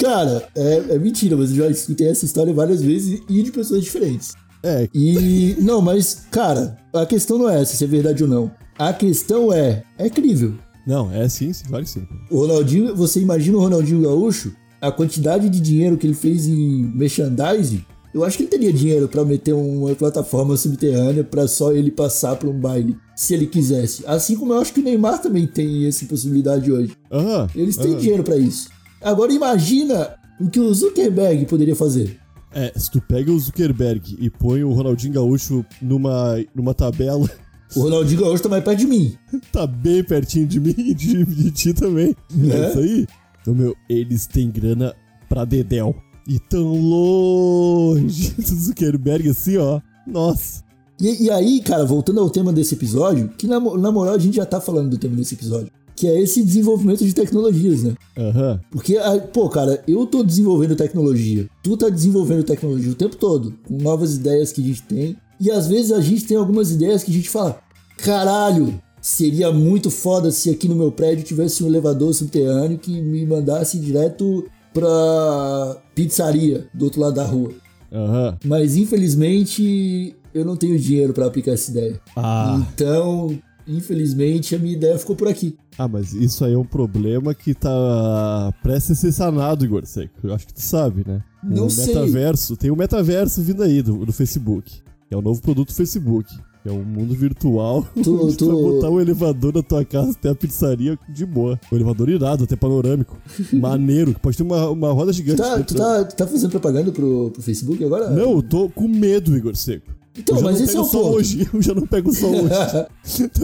Cara, 0.00 0.48
é, 0.56 0.74
é 0.94 0.98
mentira, 0.98 1.36
mas 1.36 1.50
eu 1.50 1.56
já 1.56 1.68
escutei 1.68 2.08
essa 2.08 2.24
história 2.24 2.52
várias 2.52 2.82
vezes 2.82 3.20
e 3.28 3.42
de 3.42 3.52
pessoas 3.52 3.82
diferentes. 3.84 4.32
É, 4.64 4.88
E. 4.94 5.56
Não, 5.60 5.80
mas, 5.82 6.22
cara, 6.30 6.76
a 6.92 7.04
questão 7.04 7.36
não 7.38 7.48
é 7.50 7.60
essa, 7.60 7.76
se 7.76 7.84
é 7.84 7.86
verdade 7.86 8.22
ou 8.22 8.28
não. 8.28 8.50
A 8.78 8.92
questão 8.92 9.52
é. 9.52 9.84
É 9.98 10.08
crível. 10.10 10.54
não, 10.86 11.12
é 11.12 11.28
sim, 11.28 11.52
sim, 11.52 11.64
claro 11.68 11.84
que 11.84 11.90
sim. 11.90 12.06
O 12.30 12.38
Ronaldinho, 12.40 12.96
você 12.96 13.20
imagina 13.20 13.56
o 13.58 13.60
Ronaldinho 13.60 14.02
Gaúcho? 14.02 14.52
A 14.80 14.90
quantidade 14.90 15.48
de 15.48 15.60
dinheiro 15.60 15.96
que 15.96 16.06
ele 16.06 16.14
fez 16.14 16.46
em 16.46 16.82
merchandising 16.94 17.82
Eu 18.12 18.22
acho 18.22 18.36
que 18.36 18.42
ele 18.42 18.50
teria 18.50 18.72
dinheiro 18.72 19.08
pra 19.08 19.24
meter 19.24 19.52
uma 19.54 19.94
plataforma 19.94 20.56
subterrânea 20.56 21.24
pra 21.24 21.46
só 21.48 21.72
ele 21.72 21.90
passar 21.90 22.36
por 22.36 22.48
um 22.50 22.58
baile, 22.58 22.96
se 23.16 23.32
ele 23.34 23.46
quisesse. 23.46 24.02
Assim 24.06 24.36
como 24.36 24.52
eu 24.52 24.58
acho 24.58 24.72
que 24.74 24.80
o 24.80 24.84
Neymar 24.84 25.20
também 25.22 25.46
tem 25.46 25.86
essa 25.86 26.04
possibilidade 26.06 26.70
hoje. 26.72 26.92
Aham. 27.10 27.48
Eles 27.54 27.76
têm 27.76 27.92
aham. 27.92 27.98
dinheiro 28.00 28.22
pra 28.22 28.36
isso. 28.36 28.68
Agora 29.02 29.32
imagina 29.32 30.14
o 30.40 30.48
que 30.50 30.60
o 30.60 30.72
Zuckerberg 30.74 31.44
poderia 31.46 31.76
fazer. 31.76 32.18
É, 32.54 32.72
se 32.78 32.90
tu 32.90 33.00
pega 33.00 33.32
o 33.32 33.38
Zuckerberg 33.38 34.16
e 34.18 34.30
põe 34.30 34.62
o 34.62 34.72
Ronaldinho 34.72 35.12
Gaúcho 35.14 35.64
numa, 35.82 36.36
numa 36.54 36.72
tabela, 36.72 37.28
O 37.74 37.80
Ronaldinho 37.80 38.20
Gaúcho 38.20 38.42
tá 38.42 38.48
mais 38.48 38.62
perto 38.62 38.78
de 38.78 38.86
mim. 38.86 39.14
tá 39.50 39.66
bem 39.66 40.04
pertinho 40.04 40.46
de 40.46 40.60
mim 40.60 40.74
e 40.78 40.94
de, 40.94 41.24
de 41.24 41.50
ti 41.50 41.74
também. 41.74 42.14
É 42.50 42.56
É? 42.56 42.68
isso 42.70 42.78
aí. 42.78 43.06
Então, 43.42 43.54
meu, 43.54 43.74
eles 43.88 44.26
têm 44.26 44.50
grana 44.50 44.94
pra 45.28 45.44
dedéu. 45.44 45.94
E 46.26 46.38
tão 46.38 46.72
longe 46.80 48.30
do 48.38 48.42
Zuckerberg 48.54 49.28
assim, 49.28 49.56
ó. 49.56 49.80
Nossa. 50.06 50.62
E, 51.00 51.24
e 51.24 51.30
aí, 51.30 51.60
cara, 51.60 51.84
voltando 51.84 52.20
ao 52.20 52.30
tema 52.30 52.52
desse 52.52 52.74
episódio, 52.74 53.28
que 53.36 53.46
na, 53.46 53.58
na 53.58 53.90
moral 53.90 54.14
a 54.14 54.18
gente 54.18 54.36
já 54.36 54.46
tá 54.46 54.60
falando 54.60 54.90
do 54.90 54.98
tema 54.98 55.16
desse 55.16 55.34
episódio, 55.34 55.70
que 55.96 56.08
é 56.08 56.20
esse 56.20 56.42
desenvolvimento 56.42 57.04
de 57.04 57.14
tecnologias, 57.14 57.82
né? 57.84 57.94
Aham. 58.16 58.60
Porque, 58.70 58.96
pô, 59.32 59.48
cara, 59.48 59.82
eu 59.86 60.06
tô 60.06 60.22
desenvolvendo 60.22 60.76
tecnologia, 60.76 61.48
tu 61.62 61.76
tá 61.76 61.88
desenvolvendo 61.88 62.42
tecnologia 62.42 62.90
o 62.90 62.96
tempo 62.96 63.16
todo, 63.16 63.54
com 63.66 63.76
novas 63.76 64.16
ideias 64.16 64.52
que 64.52 64.60
a 64.60 64.64
gente 64.64 64.82
tem, 64.82 65.16
e 65.40 65.50
às 65.50 65.68
vezes 65.68 65.92
a 65.92 66.00
gente 66.00 66.24
tem 66.24 66.36
algumas 66.36 66.70
ideias 66.70 67.02
que 67.02 67.10
a 67.10 67.14
gente 67.14 67.30
fala, 67.30 67.58
caralho, 67.98 68.80
seria 69.00 69.52
muito 69.52 69.90
foda 69.90 70.30
se 70.30 70.50
aqui 70.50 70.68
no 70.68 70.74
meu 70.74 70.90
prédio 70.90 71.24
tivesse 71.24 71.62
um 71.62 71.66
elevador 71.66 72.14
subterrâneo 72.14 72.78
que 72.78 73.02
me 73.02 73.26
mandasse 73.26 73.78
direto 73.78 74.46
pra 74.72 75.76
pizzaria 75.94 76.66
do 76.72 76.86
outro 76.86 77.00
lado 77.00 77.14
da 77.14 77.24
rua. 77.24 77.52
Aham. 77.92 78.36
Mas 78.44 78.76
infelizmente 78.76 80.16
eu 80.34 80.44
não 80.44 80.56
tenho 80.56 80.78
dinheiro 80.78 81.12
pra 81.12 81.26
aplicar 81.26 81.52
essa 81.52 81.70
ideia. 81.70 82.00
Ah. 82.16 82.66
Então, 82.72 83.38
infelizmente 83.66 84.54
a 84.54 84.58
minha 84.58 84.74
ideia 84.74 84.98
ficou 84.98 85.14
por 85.16 85.28
aqui. 85.28 85.56
Ah, 85.78 85.88
mas 85.88 86.12
isso 86.12 86.44
aí 86.44 86.52
é 86.54 86.58
um 86.58 86.64
problema 86.64 87.34
que 87.34 87.54
tá 87.54 88.52
prestes 88.62 88.92
a 88.92 88.94
ser 89.00 89.12
sanado, 89.12 89.64
Igor 89.64 89.84
Seco. 89.86 90.14
Eu 90.22 90.34
acho 90.34 90.46
que 90.46 90.54
tu 90.54 90.62
sabe, 90.62 91.04
né? 91.06 91.22
Não 91.42 91.66
o 91.66 91.70
sei. 91.70 91.86
metaverso, 91.88 92.56
tem 92.56 92.70
o 92.70 92.76
metaverso 92.76 93.42
vindo 93.42 93.62
aí 93.62 93.82
do, 93.82 94.04
do 94.06 94.12
Facebook, 94.12 94.70
que 95.08 95.14
é 95.14 95.16
o 95.16 95.22
novo 95.22 95.40
produto 95.42 95.68
do 95.68 95.74
Facebook. 95.74 96.28
É 96.66 96.72
um 96.72 96.82
mundo 96.82 97.12
virtual. 97.14 97.86
Tu- 98.02 98.24
onde 98.24 98.36
tu 98.38 98.46
vai 98.46 98.56
tu- 98.56 98.62
botar 98.62 98.88
um 98.90 98.98
elevador 98.98 99.52
na 99.54 99.62
tua 99.62 99.84
casa 99.84 100.12
até 100.12 100.30
a 100.30 100.34
pizzaria 100.34 100.98
de 101.10 101.26
boa. 101.26 101.60
Um 101.70 101.76
elevador 101.76 102.08
irado, 102.08 102.44
até 102.44 102.56
panorâmico. 102.56 103.18
Maneiro, 103.52 104.14
que 104.14 104.20
pode 104.20 104.34
ter 104.36 104.42
uma, 104.44 104.70
uma 104.70 104.90
roda 104.92 105.12
gigante. 105.12 105.42
Tá, 105.42 105.62
tu, 105.62 105.74
tá, 105.74 106.04
tu 106.04 106.16
tá 106.16 106.26
fazendo 106.26 106.50
propaganda 106.50 106.90
pro, 106.90 107.30
pro 107.32 107.42
Facebook 107.42 107.84
agora? 107.84 108.08
Não, 108.08 108.32
eu 108.36 108.42
tô 108.42 108.70
com 108.70 108.88
medo, 108.88 109.36
Igor 109.36 109.54
Seco. 109.56 109.92
Então, 110.16 110.40
mas 110.40 110.60
esse 110.60 110.76
é 110.76 110.80
o 110.80 110.84
ponto. 110.86 111.08
hoje. 111.08 111.48
Eu 111.52 111.60
já 111.60 111.74
não 111.74 111.86
pego 111.86 112.14
só 112.14 112.26
hoje. 112.28 112.48
tá 112.48 112.88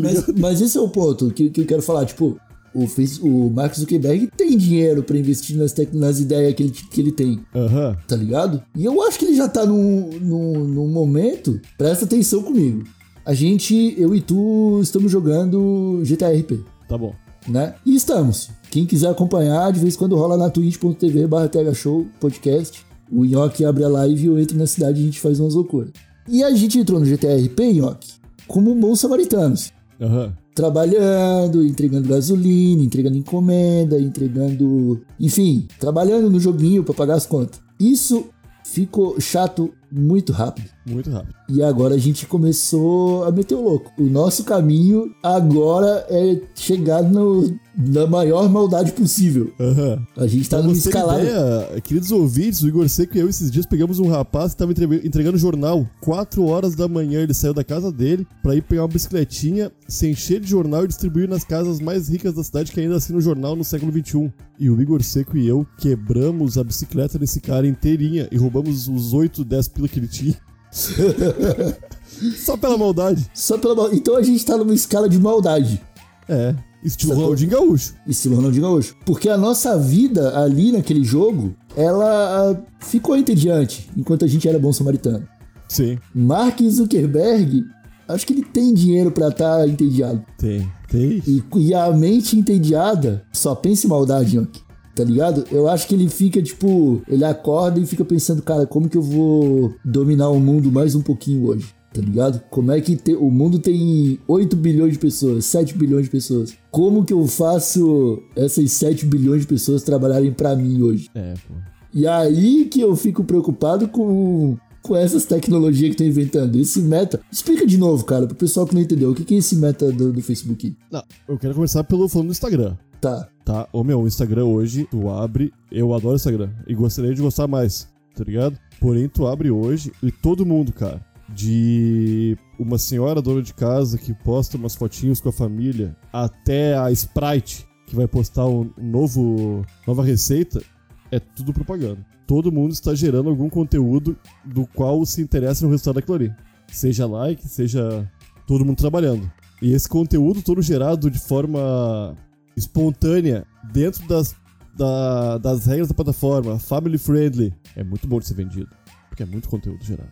mas, 0.03 0.27
mas 0.39 0.61
esse 0.61 0.79
é 0.79 0.81
o 0.81 0.89
ponto 0.89 1.31
que, 1.33 1.51
que 1.51 1.61
eu 1.63 1.67
quero 1.67 1.83
falar. 1.83 2.07
Tipo, 2.07 2.39
o, 2.75 2.87
o 3.27 3.51
Mark 3.51 3.75
Zuckerberg 3.75 4.29
tem 4.37 4.57
dinheiro 4.57 5.03
pra 5.03 5.19
investir 5.19 5.57
nas, 5.57 5.75
nas 5.93 6.21
ideias 6.21 6.55
que 6.55 6.63
ele, 6.63 6.71
que 6.71 7.01
ele 7.01 7.13
tem, 7.13 7.41
Aham. 7.55 7.97
tá 8.07 8.15
ligado? 8.17 8.63
E 8.77 8.85
eu 8.85 9.03
acho 9.03 9.19
que 9.19 9.25
ele 9.25 9.37
já 9.37 9.49
tá 9.49 9.67
num, 9.67 10.11
num, 10.21 10.65
num 10.65 10.89
momento. 10.89 11.61
Presta 11.77 12.05
atenção 12.05 12.43
comigo. 12.43 12.85
A 13.25 13.35
gente, 13.35 13.95
eu 13.99 14.15
e 14.15 14.21
tu, 14.21 14.81
estamos 14.83 15.11
jogando 15.11 16.01
GTRP. 16.05 16.61
Tá 16.89 16.97
bom. 16.97 17.15
né? 17.49 17.75
E 17.85 17.95
estamos. 17.95 18.51
Quem 18.71 18.87
quiser 18.87 19.11
acompanhar, 19.11 19.73
de 19.73 19.81
vez 19.81 19.95
em 19.95 19.99
quando 19.99 20.17
rola 20.17 20.37
na 20.37 20.49
twitch.tv 20.49 21.27
barra 21.27 21.49
THShow 21.49 22.07
podcast. 22.21 22.85
O 23.11 23.25
Nhoque 23.25 23.65
abre 23.65 23.83
a 23.83 23.89
live 23.89 24.23
e 24.23 24.27
eu 24.27 24.39
entro 24.39 24.57
na 24.57 24.67
cidade 24.67 25.01
e 25.01 25.03
a 25.03 25.07
gente 25.07 25.21
faz 25.21 25.41
umas 25.41 25.55
loucuras. 25.55 25.91
E 26.31 26.45
a 26.45 26.51
gente 26.55 26.79
entrou 26.79 27.01
no 27.01 27.07
GTRP, 27.07 27.73
Nhoque, 27.73 28.13
como 28.47 28.73
bons 28.75 29.01
samaritanos. 29.01 29.73
Aham. 30.01 30.33
Trabalhando, 30.55 31.65
entregando 31.65 32.09
gasolina, 32.09 32.83
entregando 32.83 33.17
encomenda, 33.17 33.99
entregando. 33.99 35.01
Enfim, 35.19 35.67
trabalhando 35.81 36.31
no 36.31 36.39
joguinho 36.39 36.85
pra 36.85 36.95
pagar 36.95 37.15
as 37.15 37.27
contas. 37.27 37.61
Isso 37.81 38.27
ficou 38.65 39.21
chato 39.21 39.73
muito 39.91 40.33
rápido. 40.33 40.69
Muito 40.87 41.11
rápido. 41.11 41.35
E 41.49 41.63
agora 41.63 41.95
a 41.95 41.99
gente 41.99 42.27
começou 42.27 43.25
a 43.25 43.31
meter 43.31 43.55
o 43.55 43.63
louco. 43.63 43.93
O 43.99 44.05
nosso 44.05 44.45
caminho 44.45 45.13
agora 45.23 46.05
é 46.09 46.41
chegar 46.55 47.03
no, 47.03 47.53
na 47.77 48.07
maior 48.07 48.49
maldade 48.49 48.93
possível. 48.93 49.53
Aham. 49.61 50.03
A 50.17 50.27
gente 50.27 50.49
tá 50.49 50.61
numa 50.63 50.73
escalada. 50.73 51.23
ideia, 51.23 51.81
queridos 51.83 52.11
ouvintes, 52.11 52.63
o 52.63 52.69
Igor 52.69 52.89
Seco 52.89 53.17
e 53.17 53.21
eu 53.21 53.29
esses 53.29 53.51
dias 53.51 53.67
pegamos 53.67 53.99
um 53.99 54.09
rapaz 54.09 54.53
que 54.53 54.59
tava 54.59 54.73
entre- 54.73 55.07
entregando 55.07 55.39
jornal. 55.39 55.87
4 56.01 56.45
horas 56.45 56.75
da 56.75 56.89
manhã 56.89 57.21
ele 57.21 57.35
saiu 57.35 57.55
da 57.55 57.63
casa 57.65 57.93
dele 57.93 58.27
pra 58.43 58.55
ir 58.55 58.63
pegar 58.63 58.83
uma 58.83 58.89
bicicletinha, 58.89 59.71
se 59.87 60.09
encher 60.09 60.41
de 60.41 60.49
jornal 60.49 60.85
e 60.85 60.89
distribuir 60.89 61.29
nas 61.29 61.45
casas 61.45 61.81
mais 61.81 62.09
ricas 62.09 62.35
da 62.35 62.43
cidade 62.43 62.73
que 62.73 62.81
ainda 62.81 62.97
assinam 62.97 63.21
jornal 63.21 63.55
no 63.55 63.65
século 63.65 63.93
XXI. 63.93 64.33
E 64.59 64.69
o 64.69 64.81
Igor 64.81 65.03
Seco 65.03 65.37
e 65.39 65.47
eu 65.49 65.67
quebramos 65.79 66.59
a 66.59 66.65
bicicleta 66.65 67.19
desse 67.19 67.41
cara 67.41 67.67
inteirinha 67.67 68.29
e 68.31 68.37
roubamos 68.37 68.89
os 68.89 69.13
8, 69.15 69.43
10 69.45 69.69
pila 69.81 69.89
que 69.89 69.99
ele 69.99 70.09
tinha. 70.09 70.37
Só 72.37 72.57
pela 72.57 72.77
maldade. 72.77 73.31
Só 73.33 73.57
pela 73.57 73.75
mal... 73.75 73.93
Então 73.93 74.17
a 74.17 74.23
gente 74.23 74.45
tá 74.45 74.57
numa 74.57 74.75
escala 74.75 75.09
de 75.09 75.19
maldade. 75.19 75.81
É. 76.29 76.55
Estilo 76.85 77.13
Sacou? 77.13 77.25
Ronaldinho 77.25 77.51
Gaúcho. 77.51 77.95
Estilo 78.07 78.37
Ronaldinho 78.37 78.63
Gaúcho. 78.63 78.97
Porque 79.05 79.29
a 79.29 79.37
nossa 79.37 79.79
vida 79.79 80.39
ali 80.39 80.73
naquele 80.73 81.03
jogo, 81.03 81.55
ela 81.77 82.63
ficou 82.79 83.17
entediante 83.17 83.91
enquanto 83.97 84.25
a 84.25 84.29
gente 84.29 84.49
era 84.49 84.59
bom 84.59 84.73
samaritano. 84.73 85.27
Sim, 85.69 85.99
Mark 86.15 86.61
Zuckerberg, 86.63 87.65
acho 88.09 88.27
que 88.27 88.33
ele 88.33 88.43
tem 88.45 88.75
dinheiro 88.75 89.13
pra 89.13 89.29
estar 89.29 89.69
entediado. 89.69 90.25
tem. 90.37 90.71
Tem. 90.89 91.23
E, 91.25 91.43
e 91.57 91.75
a 91.75 91.93
mente 91.93 92.37
entediada 92.37 93.25
só 93.33 93.55
pensa 93.55 93.87
em 93.87 93.91
maldade, 93.91 94.37
Yoki. 94.37 94.61
Tá 95.01 95.05
ligado? 95.05 95.45
Eu 95.51 95.67
acho 95.67 95.89
que 95.89 95.95
ele 95.95 96.11
fica, 96.11 96.43
tipo, 96.43 97.01
ele 97.09 97.25
acorda 97.25 97.81
e 97.81 97.87
fica 97.87 98.05
pensando, 98.05 98.43
cara, 98.43 98.67
como 98.67 98.87
que 98.87 98.99
eu 98.99 99.03
vou 99.03 99.73
dominar 99.83 100.29
o 100.29 100.39
mundo 100.39 100.71
mais 100.71 100.95
um 100.95 101.01
pouquinho 101.01 101.47
hoje? 101.47 101.69
Tá 101.91 102.03
ligado? 102.03 102.39
Como 102.51 102.71
é 102.71 102.79
que 102.83 102.97
te- 102.97 103.15
o 103.15 103.31
mundo 103.31 103.59
tem 103.59 104.19
8 104.29 104.55
bilhões 104.57 104.93
de 104.93 104.99
pessoas, 104.99 105.47
7 105.47 105.75
bilhões 105.77 106.05
de 106.05 106.11
pessoas? 106.11 106.53
Como 106.71 107.03
que 107.03 107.15
eu 107.15 107.27
faço 107.27 108.23
essas 108.37 108.71
7 108.73 109.07
bilhões 109.07 109.41
de 109.41 109.47
pessoas 109.47 109.83
trabalharem 109.83 110.33
pra 110.33 110.55
mim 110.55 110.83
hoje? 110.83 111.09
É, 111.15 111.33
pô. 111.49 111.55
E 111.95 112.07
aí 112.07 112.67
que 112.67 112.81
eu 112.83 112.95
fico 112.95 113.25
preocupado 113.25 113.89
com, 113.89 114.57
com 114.83 114.95
essas 114.95 115.25
tecnologias 115.25 115.89
que 115.97 116.03
estão 116.03 116.07
inventando. 116.07 116.57
Esse 116.57 116.81
meta. 116.83 117.21
Explica 117.33 117.67
de 117.67 117.79
novo, 117.79 118.05
cara, 118.05 118.27
pro 118.27 118.37
pessoal 118.37 118.67
que 118.67 118.75
não 118.75 118.83
entendeu. 118.83 119.11
O 119.11 119.15
que 119.15 119.25
que 119.25 119.35
é 119.35 119.39
esse 119.39 119.57
meta 119.57 119.91
do, 119.91 120.13
do 120.13 120.21
Facebook? 120.23 120.77
Não, 120.93 121.03
eu 121.27 121.39
quero 121.39 121.55
começar 121.55 121.83
pelo 121.85 122.07
falando 122.07 122.29
do 122.29 122.33
Instagram. 122.33 122.77
Tá. 123.01 123.29
Tá, 123.45 123.67
ô 123.73 123.83
meu, 123.83 124.03
o 124.03 124.07
Instagram 124.07 124.45
hoje, 124.45 124.87
tu 124.91 125.09
abre, 125.09 125.53
eu 125.73 125.95
adoro 125.95 126.17
Instagram, 126.17 126.51
e 126.67 126.75
gostaria 126.75 127.15
de 127.15 127.23
gostar 127.23 127.49
mais, 127.49 127.89
tá 128.15 128.23
ligado? 128.23 128.59
Porém, 128.79 129.09
tu 129.09 129.27
abre 129.27 129.51
hoje, 129.51 129.91
e 130.03 130.13
todo 130.13 130.47
mundo, 130.47 130.73
cara, 130.73 131.05
de 131.29 132.37
uma 132.59 132.79
senhora 132.79 133.23
dona 133.23 133.43
de 133.43 133.55
casa 133.55 133.97
que 133.97 134.13
posta 134.13 134.57
umas 134.57 134.75
fotinhos 134.75 135.21
com 135.21 135.31
a 135.31 135.33
família, 135.33 135.97
até 136.13 136.77
a 136.77 136.93
Sprite, 136.93 137.67
que 137.87 137.97
vai 137.97 138.07
postar 138.07 138.47
um 138.47 138.71
novo, 138.77 139.65
nova 139.87 140.05
receita, 140.05 140.63
é 141.11 141.19
tudo 141.19 141.53
propaganda. 141.53 142.05
Todo 142.27 142.53
mundo 142.53 142.73
está 142.73 142.95
gerando 142.95 143.31
algum 143.31 143.49
conteúdo 143.49 144.17
do 144.45 144.67
qual 144.67 145.05
se 145.05 145.21
interessa 145.21 145.65
no 145.65 145.73
resultado 145.73 145.97
daquilo 145.97 146.17
ali. 146.17 146.33
Seja 146.69 147.07
like, 147.07 147.49
seja 147.49 148.09
todo 148.47 148.65
mundo 148.65 148.77
trabalhando. 148.77 149.29
E 149.61 149.73
esse 149.73 149.89
conteúdo 149.89 150.41
todo 150.41 150.63
gerado 150.63 151.11
de 151.11 151.19
forma 151.19 152.17
espontânea 152.61 153.45
dentro 153.73 154.07
das, 154.07 154.35
da- 154.77 155.39
das 155.39 155.67
regras 155.67 155.89
da 155.89 155.95
plataforma, 155.95 156.59
family 156.59 156.99
friendly, 156.99 157.53
é 157.77 157.83
muito 157.83 158.07
bom 158.07 158.19
de 158.21 158.27
ser 158.27 158.35
vendido. 158.35 158.69
Porque 159.09 159.23
é 159.23 159.27
muito 159.27 159.49
conteúdo 159.49 159.83
gerado. 159.85 160.11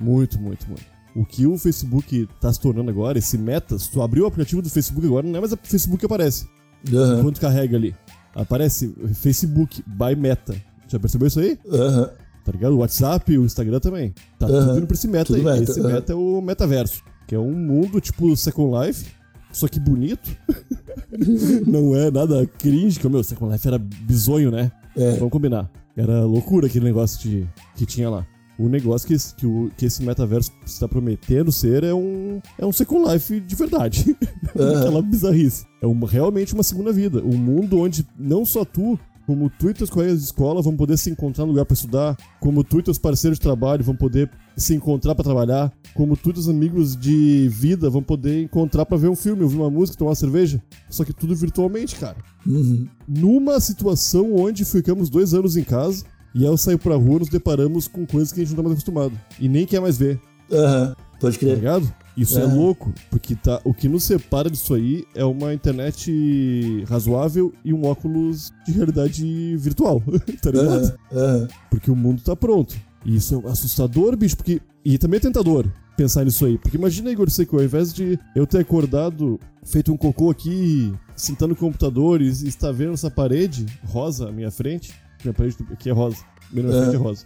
Muito, 0.00 0.40
muito, 0.40 0.66
muito. 0.66 0.82
O 1.14 1.24
que 1.24 1.46
o 1.46 1.56
Facebook 1.58 2.28
tá 2.40 2.52
se 2.52 2.60
tornando 2.60 2.90
agora, 2.90 3.18
esse 3.18 3.36
meta, 3.36 3.78
se 3.78 3.90
tu 3.90 4.00
abrir 4.02 4.20
o 4.22 4.26
aplicativo 4.26 4.62
do 4.62 4.70
Facebook 4.70 5.06
agora, 5.06 5.26
não 5.26 5.36
é 5.36 5.40
mais 5.40 5.52
o 5.52 5.58
Facebook 5.62 5.98
que 6.00 6.06
aparece. 6.06 6.46
Aham. 6.92 7.22
Quando 7.22 7.38
carrega 7.40 7.76
ali. 7.76 7.94
Aparece 8.34 8.94
Facebook 9.14 9.82
by 9.86 10.14
Meta. 10.16 10.54
Já 10.88 10.98
percebeu 10.98 11.26
isso 11.28 11.40
aí? 11.40 11.58
Aham. 11.70 12.10
Tá 12.44 12.52
ligado? 12.52 12.72
O 12.72 12.78
WhatsApp 12.78 13.32
e 13.32 13.38
o 13.38 13.44
Instagram 13.44 13.80
também. 13.80 14.14
Tá 14.38 14.46
Aham. 14.46 14.66
tudo 14.68 14.78
indo 14.78 14.86
pra 14.86 14.94
esse 14.94 15.08
meta 15.08 15.26
Tudo 15.26 15.36
aí. 15.48 15.58
meta, 15.60 15.70
esse 15.70 15.80
meta 15.82 16.12
é 16.12 16.16
o 16.16 16.40
metaverso. 16.40 17.02
Que 17.26 17.34
é 17.34 17.38
um 17.38 17.52
mundo 17.52 18.00
tipo 18.00 18.34
Second 18.36 18.86
Life, 18.86 19.06
só 19.52 19.68
que 19.68 19.78
bonito. 19.80 20.30
Não 21.66 21.94
é 21.94 22.10
nada 22.10 22.46
cringe, 22.46 22.98
que 22.98 23.06
o 23.06 23.10
meu 23.10 23.22
Second 23.22 23.52
Life 23.52 23.66
era 23.66 23.78
bizonho, 23.78 24.50
né? 24.50 24.70
É. 24.96 25.12
Vamos 25.16 25.30
combinar. 25.30 25.70
Era 25.96 26.24
loucura 26.24 26.66
aquele 26.66 26.84
negócio 26.84 27.20
de, 27.28 27.46
que 27.76 27.84
tinha 27.84 28.08
lá. 28.08 28.26
O 28.58 28.68
negócio 28.68 29.08
que, 29.08 29.14
esse- 29.14 29.34
que, 29.34 29.46
o, 29.46 29.70
que 29.76 29.86
esse 29.86 30.02
metaverso 30.02 30.52
está 30.66 30.86
prometendo 30.86 31.50
ser 31.50 31.82
é 31.82 31.94
um, 31.94 32.40
é 32.58 32.66
um 32.66 32.72
Second 32.72 33.10
Life 33.10 33.40
de 33.40 33.54
verdade. 33.56 34.16
Aham. 34.56 34.80
Aquela 34.80 35.02
bizarrice. 35.02 35.64
É 35.80 35.86
uma, 35.86 36.06
realmente 36.06 36.52
uma 36.54 36.62
segunda 36.62 36.92
vida. 36.92 37.22
Um 37.24 37.36
mundo 37.38 37.78
onde 37.80 38.06
não 38.18 38.44
só 38.44 38.64
tu 38.64 38.98
como 39.30 39.48
tu 39.48 39.70
e 39.70 39.74
teus 39.74 39.88
colegas 39.88 40.18
de 40.18 40.24
escola 40.24 40.60
vão 40.60 40.76
poder 40.76 40.96
se 40.96 41.08
encontrar 41.08 41.44
no 41.44 41.52
lugar 41.52 41.64
pra 41.64 41.74
estudar, 41.74 42.16
como 42.40 42.64
tu 42.64 42.80
e 42.80 42.82
teus 42.82 42.98
parceiros 42.98 43.38
de 43.38 43.42
trabalho 43.44 43.84
vão 43.84 43.94
poder 43.94 44.28
se 44.56 44.74
encontrar 44.74 45.14
pra 45.14 45.22
trabalhar, 45.22 45.72
como 45.94 46.16
tu 46.16 46.30
e 46.30 46.32
teus 46.32 46.48
amigos 46.48 46.96
de 46.96 47.48
vida 47.48 47.88
vão 47.88 48.02
poder 48.02 48.42
encontrar 48.42 48.84
pra 48.84 48.96
ver 48.96 49.06
um 49.06 49.14
filme, 49.14 49.44
ouvir 49.44 49.56
uma 49.56 49.70
música, 49.70 49.96
tomar 49.96 50.10
uma 50.10 50.16
cerveja. 50.16 50.60
Só 50.88 51.04
que 51.04 51.12
tudo 51.12 51.36
virtualmente, 51.36 51.94
cara. 51.94 52.16
Uhum. 52.44 52.88
Numa 53.06 53.60
situação 53.60 54.34
onde 54.34 54.64
ficamos 54.64 55.08
dois 55.08 55.32
anos 55.32 55.56
em 55.56 55.62
casa 55.62 56.04
e 56.34 56.44
ao 56.44 56.56
sair 56.56 56.76
pra 56.76 56.96
rua 56.96 57.20
nos 57.20 57.28
deparamos 57.28 57.86
com 57.86 58.04
coisas 58.04 58.32
que 58.32 58.40
a 58.40 58.42
gente 58.42 58.50
não 58.50 58.56
tá 58.56 58.62
mais 58.64 58.72
acostumado 58.72 59.12
e 59.38 59.48
nem 59.48 59.64
quer 59.64 59.80
mais 59.80 59.96
ver, 59.96 60.20
Aham. 60.50 60.96
Pode 61.20 61.36
tá 61.38 61.46
crer. 61.46 61.54
ligado? 61.54 61.94
Isso 62.16 62.38
é 62.38 62.42
É. 62.42 62.46
louco, 62.46 62.92
porque 63.10 63.34
tá, 63.34 63.60
o 63.64 63.72
que 63.72 63.88
nos 63.88 64.04
separa 64.04 64.50
disso 64.50 64.74
aí 64.74 65.04
é 65.14 65.24
uma 65.24 65.54
internet 65.54 66.84
razoável 66.88 67.52
e 67.64 67.72
um 67.72 67.84
óculos 67.86 68.52
de 68.66 68.72
realidade 68.72 69.56
virtual, 69.56 70.02
tá 70.42 70.50
ligado? 70.50 70.68
Aham. 70.84 70.94
Aham. 71.12 71.48
Porque 71.70 71.90
o 71.90 71.96
mundo 71.96 72.20
tá 72.22 72.34
pronto. 72.36 72.76
E 73.04 73.16
isso 73.16 73.42
é 73.46 73.50
assustador, 73.50 74.16
bicho, 74.16 74.36
porque. 74.36 74.60
E 74.84 74.98
também 74.98 75.18
é 75.18 75.20
tentador 75.20 75.66
pensar 75.96 76.24
nisso 76.24 76.44
aí. 76.46 76.58
Porque 76.58 76.76
imagina, 76.76 77.10
Igor 77.10 77.28
Seco, 77.30 77.56
ao 77.58 77.64
invés 77.64 77.92
de 77.92 78.18
eu 78.34 78.46
ter 78.46 78.58
acordado, 78.58 79.38
feito 79.64 79.92
um 79.92 79.96
cocô 79.96 80.30
aqui, 80.30 80.92
sentando 81.14 81.50
no 81.50 81.56
computador 81.56 82.20
e 82.20 82.26
e 82.26 82.48
estar 82.48 82.72
vendo 82.72 82.94
essa 82.94 83.10
parede 83.10 83.66
rosa 83.86 84.28
à 84.28 84.32
minha 84.32 84.50
frente. 84.50 84.92
Minha 85.22 85.34
parede 85.34 85.56
aqui 85.70 85.88
é 85.90 85.92
rosa. 85.92 86.16
Minha 86.52 86.68
É. 86.68 86.82
frente 86.82 86.94
é 86.96 86.98
rosa. 86.98 87.24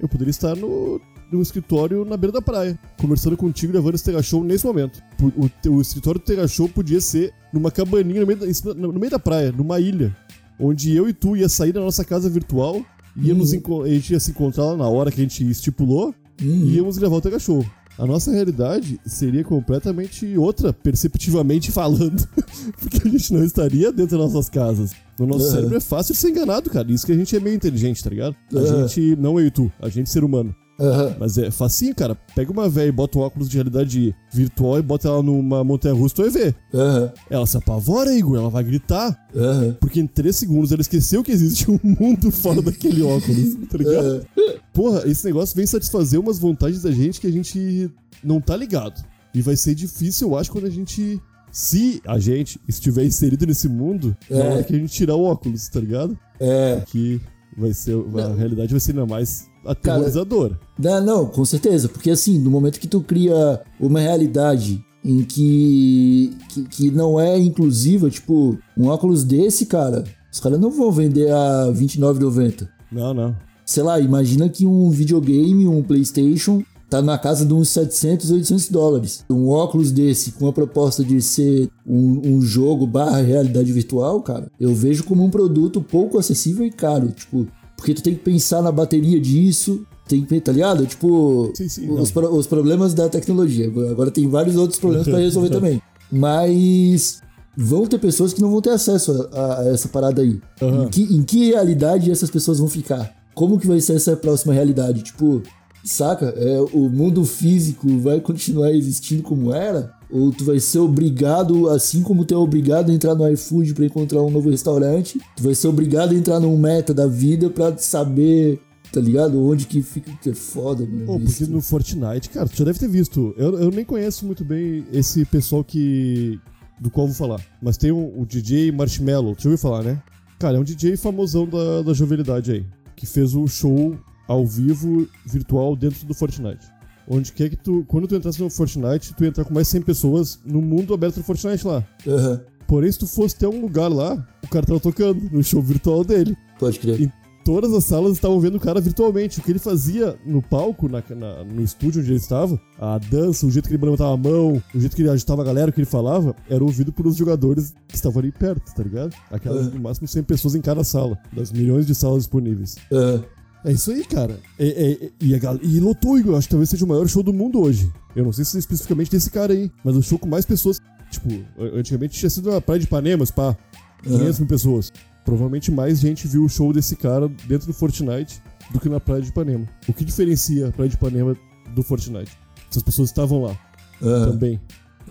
Eu 0.00 0.08
poderia 0.08 0.30
estar 0.30 0.56
no, 0.56 0.98
no 1.30 1.40
escritório 1.42 2.04
na 2.04 2.16
beira 2.16 2.32
da 2.32 2.42
praia, 2.42 2.78
conversando 3.00 3.36
contigo, 3.36 3.72
gravando 3.72 3.94
esse 3.94 4.04
Tega 4.04 4.22
Show 4.22 4.42
nesse 4.44 4.66
momento. 4.66 5.02
O, 5.20 5.70
o, 5.70 5.80
escritório 5.80 6.20
do 6.20 6.24
Tega 6.24 6.46
Show 6.48 6.68
podia 6.68 7.00
ser 7.00 7.32
numa 7.52 7.70
cabaninha 7.70 8.20
no 8.20 8.26
meio, 8.26 8.38
da, 8.38 8.74
no 8.74 8.92
meio 8.92 9.10
da 9.10 9.18
praia, 9.18 9.52
numa 9.52 9.78
ilha, 9.80 10.16
onde 10.58 10.94
eu 10.94 11.08
e 11.08 11.12
tu 11.12 11.36
ia 11.36 11.48
sair 11.48 11.72
da 11.72 11.80
nossa 11.80 12.04
casa 12.04 12.28
virtual, 12.28 12.82
íamos 13.16 13.52
Uhum. 13.52 13.82
a 13.82 13.88
gente 13.88 14.12
ia 14.12 14.20
se 14.20 14.30
encontrar 14.30 14.64
lá 14.64 14.76
na 14.76 14.88
hora 14.88 15.10
que 15.10 15.20
a 15.20 15.22
gente 15.24 15.48
estipulou 15.48 16.14
Uhum. 16.42 16.64
e 16.64 16.76
íamos 16.76 16.96
gravar 16.98 17.16
o 17.16 17.20
Tega 17.20 17.38
Show. 17.38 17.64
A 17.98 18.06
nossa 18.06 18.30
realidade 18.32 18.98
seria 19.04 19.44
completamente 19.44 20.34
outra, 20.38 20.72
perceptivamente 20.72 21.70
falando, 21.70 22.26
porque 22.80 23.06
a 23.06 23.10
gente 23.10 23.32
não 23.34 23.44
estaria 23.44 23.92
dentro 23.92 24.16
das 24.16 24.32
nossas 24.32 24.48
casas. 24.48 24.92
No 25.18 25.26
nosso 25.26 25.44
Uhum. 25.46 25.50
cérebro 25.50 25.76
é 25.76 25.80
fácil 25.80 26.14
de 26.14 26.20
ser 26.20 26.30
enganado, 26.30 26.70
cara. 26.70 26.90
Isso 26.90 27.04
que 27.04 27.12
a 27.12 27.16
gente 27.16 27.36
é 27.36 27.40
meio 27.40 27.54
inteligente, 27.56 28.02
tá 28.02 28.08
ligado? 28.08 28.34
A 28.54 28.58
Uhum. 28.58 28.88
gente, 28.88 29.16
não 29.16 29.38
eu 29.38 29.46
e 29.48 29.50
tu, 29.50 29.70
a 29.80 29.88
gente 29.90 30.08
ser 30.08 30.24
humano. 30.24 30.54
Aham. 30.80 31.16
Mas 31.20 31.36
é 31.38 31.50
facinho, 31.50 31.94
cara. 31.94 32.14
Pega 32.34 32.50
uma 32.50 32.68
velha 32.68 32.88
e 32.88 32.92
bota 32.92 33.18
um 33.18 33.22
óculos 33.22 33.48
de 33.48 33.56
realidade 33.56 34.14
virtual 34.32 34.78
e 34.78 34.82
bota 34.82 35.08
ela 35.08 35.22
numa 35.22 35.62
montanha 35.62 35.94
russa, 35.94 36.14
tu 36.14 36.22
vai 36.22 36.30
ver. 36.30 36.56
Aham. 36.74 37.12
Ela 37.28 37.46
se 37.46 37.56
apavora, 37.56 38.14
Igor, 38.14 38.38
ela 38.38 38.48
vai 38.50 38.64
gritar. 38.64 39.16
Aham. 39.36 39.76
Porque 39.80 40.00
em 40.00 40.06
três 40.06 40.36
segundos 40.36 40.72
ela 40.72 40.80
esqueceu 40.80 41.22
que 41.22 41.30
existe 41.32 41.70
um 41.70 41.78
mundo 41.82 42.30
fora 42.32 42.62
daquele 42.62 43.02
óculos, 43.02 43.54
tá 43.68 43.76
ligado? 43.78 44.26
Porra, 44.72 45.02
esse 45.06 45.24
negócio 45.26 45.54
vem 45.54 45.66
satisfazer 45.66 46.18
umas 46.18 46.38
vontades 46.38 46.82
da 46.82 46.90
gente 46.90 47.20
que 47.20 47.26
a 47.26 47.32
gente 47.32 47.90
não 48.24 48.40
tá 48.40 48.56
ligado. 48.56 49.04
E 49.34 49.40
vai 49.42 49.56
ser 49.56 49.74
difícil, 49.74 50.28
eu 50.30 50.38
acho, 50.38 50.50
quando 50.50 50.66
a 50.66 50.70
gente. 50.70 51.20
Se 51.52 52.00
a 52.06 52.16
gente 52.18 52.60
estiver 52.68 53.04
inserido 53.04 53.44
nesse 53.44 53.68
mundo, 53.68 54.16
na 54.30 54.36
É. 54.38 54.52
hora 54.52 54.62
que 54.62 54.72
a 54.74 54.78
gente 54.78 54.92
tirar 54.92 55.16
o 55.16 55.24
óculos, 55.24 55.68
tá 55.68 55.80
ligado? 55.80 56.16
É. 56.38 56.80
Que 56.86 57.20
vai 57.56 57.72
ser. 57.72 57.96
A 57.96 58.34
realidade 58.34 58.70
vai 58.70 58.80
ser 58.80 58.92
ainda 58.92 59.06
mais 59.06 59.48
aterrorizadora. 59.64 60.58
Não, 60.78 61.04
não, 61.04 61.26
com 61.26 61.44
certeza. 61.44 61.88
Porque 61.88 62.10
assim, 62.10 62.38
no 62.38 62.50
momento 62.50 62.80
que 62.80 62.88
tu 62.88 63.00
cria 63.00 63.60
uma 63.78 64.00
realidade 64.00 64.84
em 65.04 65.22
que, 65.22 66.36
que, 66.48 66.62
que 66.64 66.90
não 66.90 67.18
é 67.18 67.38
inclusiva, 67.38 68.10
tipo, 68.10 68.58
um 68.76 68.86
óculos 68.86 69.24
desse, 69.24 69.66
cara, 69.66 70.04
os 70.32 70.40
caras 70.40 70.60
não 70.60 70.70
vão 70.70 70.92
vender 70.92 71.30
a 71.30 71.66
R$29,90. 71.66 72.68
Não, 72.92 73.14
não. 73.14 73.36
Sei 73.64 73.82
lá, 73.82 74.00
imagina 74.00 74.48
que 74.48 74.66
um 74.66 74.90
videogame, 74.90 75.66
um 75.66 75.82
PlayStation, 75.82 76.62
tá 76.90 77.00
na 77.00 77.16
casa 77.16 77.46
de 77.46 77.54
uns 77.54 77.68
700, 77.68 78.30
800 78.32 78.68
dólares. 78.68 79.24
Um 79.30 79.48
óculos 79.48 79.92
desse, 79.92 80.32
com 80.32 80.48
a 80.48 80.52
proposta 80.52 81.04
de 81.04 81.22
ser 81.22 81.70
um, 81.86 82.20
um 82.36 82.42
jogo 82.42 82.86
barra 82.86 83.22
realidade 83.22 83.72
virtual, 83.72 84.20
cara, 84.22 84.50
eu 84.58 84.74
vejo 84.74 85.04
como 85.04 85.22
um 85.24 85.30
produto 85.30 85.80
pouco 85.80 86.18
acessível 86.18 86.66
e 86.66 86.70
caro. 86.70 87.08
Tipo, 87.12 87.46
porque 87.76 87.94
tu 87.94 88.02
tem 88.02 88.14
que 88.14 88.20
pensar 88.20 88.60
na 88.60 88.72
bateria 88.72 89.18
disso, 89.20 89.86
tem 90.08 90.24
que, 90.24 90.40
tá 90.40 90.50
ligado? 90.52 90.84
Tipo, 90.84 91.52
Sim, 91.54 91.68
sim, 91.68 91.90
os, 91.90 92.10
pro- 92.10 92.34
os 92.34 92.46
problemas 92.46 92.92
da 92.92 93.08
tecnologia. 93.08 93.68
Agora 93.90 94.10
tem 94.10 94.28
vários 94.28 94.56
outros 94.56 94.78
problemas 94.80 95.06
pra 95.06 95.18
resolver 95.18 95.48
também. 95.54 95.80
Mas 96.12 97.20
vão 97.56 97.86
ter 97.86 97.98
pessoas 97.98 98.32
que 98.32 98.40
não 98.40 98.50
vão 98.50 98.60
ter 98.60 98.70
acesso 98.70 99.28
a, 99.32 99.60
a 99.60 99.68
essa 99.68 99.88
parada 99.88 100.22
aí. 100.22 100.40
Aham. 100.60 100.84
Em, 100.84 100.88
que, 100.88 101.02
em 101.02 101.22
que 101.22 101.46
realidade 101.50 102.10
essas 102.10 102.30
pessoas 102.30 102.58
vão 102.58 102.68
ficar? 102.68 103.14
Como 103.34 103.58
que 103.58 103.66
vai 103.66 103.80
ser 103.80 103.94
essa 103.94 104.16
próxima 104.16 104.52
realidade? 104.52 105.02
Tipo, 105.02 105.42
saca? 105.84 106.26
É, 106.36 106.60
o 106.72 106.88
mundo 106.88 107.24
físico 107.24 107.98
vai 107.98 108.20
continuar 108.20 108.72
existindo 108.72 109.22
como 109.22 109.52
era? 109.52 109.92
Ou 110.10 110.32
tu 110.32 110.44
vai 110.44 110.58
ser 110.58 110.80
obrigado, 110.80 111.68
assim 111.68 112.02
como 112.02 112.24
tu 112.24 112.34
é 112.34 112.36
obrigado 112.36 112.90
a 112.90 112.94
entrar 112.94 113.14
no 113.14 113.28
iFood 113.30 113.74
pra 113.74 113.84
encontrar 113.84 114.22
um 114.22 114.30
novo 114.30 114.50
restaurante, 114.50 115.20
tu 115.36 115.42
vai 115.42 115.54
ser 115.54 115.68
obrigado 115.68 116.12
a 116.12 116.14
entrar 116.14 116.40
num 116.40 116.56
meta 116.58 116.92
da 116.92 117.06
vida 117.06 117.48
pra 117.48 117.76
saber, 117.78 118.60
tá 118.92 119.00
ligado? 119.00 119.40
Onde 119.40 119.66
que 119.66 119.82
fica. 119.82 120.10
Que 120.20 120.30
é 120.30 120.34
foda, 120.34 120.84
mano. 120.84 121.06
Pô, 121.06 121.20
porque 121.20 121.46
no 121.46 121.60
Fortnite, 121.60 122.28
cara, 122.30 122.48
tu 122.48 122.56
já 122.56 122.64
deve 122.64 122.78
ter 122.78 122.88
visto. 122.88 123.32
Eu, 123.36 123.58
eu 123.58 123.70
nem 123.70 123.84
conheço 123.84 124.26
muito 124.26 124.44
bem 124.44 124.84
esse 124.92 125.24
pessoal 125.24 125.62
que. 125.62 126.40
do 126.80 126.90
qual 126.90 127.06
eu 127.06 127.12
vou 127.12 127.16
falar. 127.16 127.40
Mas 127.62 127.76
tem 127.76 127.92
o, 127.92 128.20
o 128.20 128.26
DJ 128.26 128.72
Marshmallow, 128.72 129.36
tu 129.36 129.44
já 129.44 129.48
ouviu 129.48 129.58
falar, 129.58 129.84
né? 129.84 130.02
Cara, 130.40 130.56
é 130.56 130.60
um 130.60 130.64
DJ 130.64 130.96
famosão 130.96 131.46
da, 131.46 131.82
da 131.82 131.92
jovialidade 131.92 132.50
aí. 132.50 132.66
Que 132.96 133.06
fez 133.06 133.34
um 133.34 133.46
show 133.46 133.96
ao 134.30 134.46
vivo, 134.46 135.08
virtual, 135.26 135.74
dentro 135.74 136.06
do 136.06 136.14
Fortnite. 136.14 136.64
Onde 137.08 137.32
quer 137.32 137.48
que 137.50 137.56
tu. 137.56 137.84
Quando 137.88 138.06
tu 138.06 138.14
entrasse 138.14 138.40
no 138.40 138.48
Fortnite, 138.48 139.12
tu 139.14 139.24
ia 139.24 139.30
entrar 139.30 139.44
com 139.44 139.52
mais 139.52 139.66
100 139.66 139.82
pessoas 139.82 140.38
no 140.44 140.62
mundo 140.62 140.94
aberto 140.94 141.16
do 141.16 141.24
Fortnite 141.24 141.66
lá. 141.66 141.84
Aham, 142.06 142.40
Porém, 142.68 142.92
se 142.92 143.00
tu 143.00 143.06
fosse 143.08 143.34
ter 143.34 143.48
um 143.48 143.60
lugar 143.60 143.88
lá, 143.88 144.14
o 144.44 144.48
cara 144.48 144.64
tava 144.64 144.78
tocando 144.78 145.20
no 145.32 145.42
show 145.42 145.60
virtual 145.60 146.04
dele. 146.04 146.36
pode 146.60 146.78
crer. 146.78 147.00
E 147.00 147.12
todas 147.44 147.72
as 147.72 147.82
salas 147.82 148.12
estavam 148.12 148.38
vendo 148.38 148.58
o 148.58 148.60
cara 148.60 148.80
virtualmente. 148.80 149.40
O 149.40 149.42
que 149.42 149.50
ele 149.50 149.58
fazia 149.58 150.16
no 150.24 150.40
palco, 150.40 150.88
na- 150.88 151.02
na- 151.16 151.42
no 151.42 151.62
estúdio 151.62 152.00
onde 152.00 152.10
ele 152.12 152.18
estava, 152.20 152.60
a 152.78 152.98
dança, 152.98 153.44
o 153.44 153.50
jeito 153.50 153.66
que 153.68 153.74
ele 153.74 153.82
levantava 153.82 154.12
a 154.14 154.16
mão, 154.16 154.62
o 154.72 154.78
jeito 154.78 154.94
que 154.94 155.02
ele 155.02 155.10
agitava 155.10 155.42
a 155.42 155.44
galera, 155.44 155.70
o 155.70 155.72
que 155.72 155.80
ele 155.80 155.86
falava, 155.86 156.36
era 156.48 156.62
ouvido 156.62 156.92
por 156.92 157.08
os 157.08 157.16
jogadores 157.16 157.74
que 157.88 157.96
estavam 157.96 158.20
ali 158.20 158.30
perto, 158.30 158.72
tá 158.72 158.84
ligado? 158.84 159.12
Aquelas, 159.32 159.66
É. 159.66 159.70
no 159.70 159.80
máximo, 159.80 160.06
100 160.06 160.22
pessoas 160.22 160.54
em 160.54 160.60
cada 160.60 160.84
sala, 160.84 161.18
das 161.32 161.50
milhões 161.50 161.86
de 161.88 161.94
salas 161.96 162.18
disponíveis. 162.18 162.76
Aham, 162.92 163.24
É 163.64 163.72
isso 163.72 163.90
aí, 163.90 164.04
cara. 164.04 164.38
É- 164.58 164.92
é- 164.92 165.10
e, 165.20 165.34
a 165.34 165.38
gal- 165.38 165.58
e 165.62 165.78
lotou, 165.80 166.18
Igor. 166.18 166.36
Acho 166.36 166.46
que 166.48 166.52
talvez 166.52 166.70
seja 166.70 166.84
o 166.84 166.88
maior 166.88 167.06
show 167.08 167.22
do 167.22 167.32
mundo 167.32 167.60
hoje. 167.60 167.92
Eu 168.16 168.24
não 168.24 168.32
sei 168.32 168.44
se 168.44 168.56
é 168.56 168.60
especificamente 168.60 169.10
desse 169.10 169.30
cara 169.30 169.52
aí, 169.52 169.70
mas 169.84 169.94
o 169.96 170.02
show 170.02 170.18
com 170.18 170.28
mais 170.28 170.46
pessoas. 170.46 170.78
Tipo, 171.10 171.28
antigamente 171.74 172.18
tinha 172.18 172.30
sido 172.30 172.52
a 172.54 172.60
Praia 172.60 172.78
de 172.78 172.86
Ipanema, 172.86 173.24
pá, 173.34 173.56
500 174.02 174.38
mil 174.38 174.48
pessoas. 174.48 174.92
Provavelmente 175.24 175.70
mais 175.70 175.98
gente 176.00 176.26
viu 176.26 176.44
o 176.44 176.48
show 176.48 176.72
desse 176.72 176.96
cara 176.96 177.28
dentro 177.46 177.66
do 177.66 177.72
Fortnite 177.74 178.40
do 178.72 178.80
que 178.80 178.88
na 178.88 178.98
Praia 179.00 179.20
de 179.20 179.28
Ipanema. 179.28 179.66
O 179.88 179.92
que 179.92 180.04
diferencia 180.04 180.68
a 180.68 180.72
Praia 180.72 180.88
de 180.88 180.94
Ipanema 180.94 181.36
do 181.74 181.82
Fortnite? 181.82 182.30
Essas 182.70 182.82
pessoas 182.82 183.10
estavam 183.10 183.42
lá 183.42 183.58
aham, 184.02 184.30
também. 184.32 184.60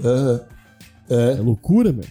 aham. 0.04 0.42
É 1.10 1.32
É, 1.34 1.42
loucura, 1.42 1.92
meu. 1.92 2.06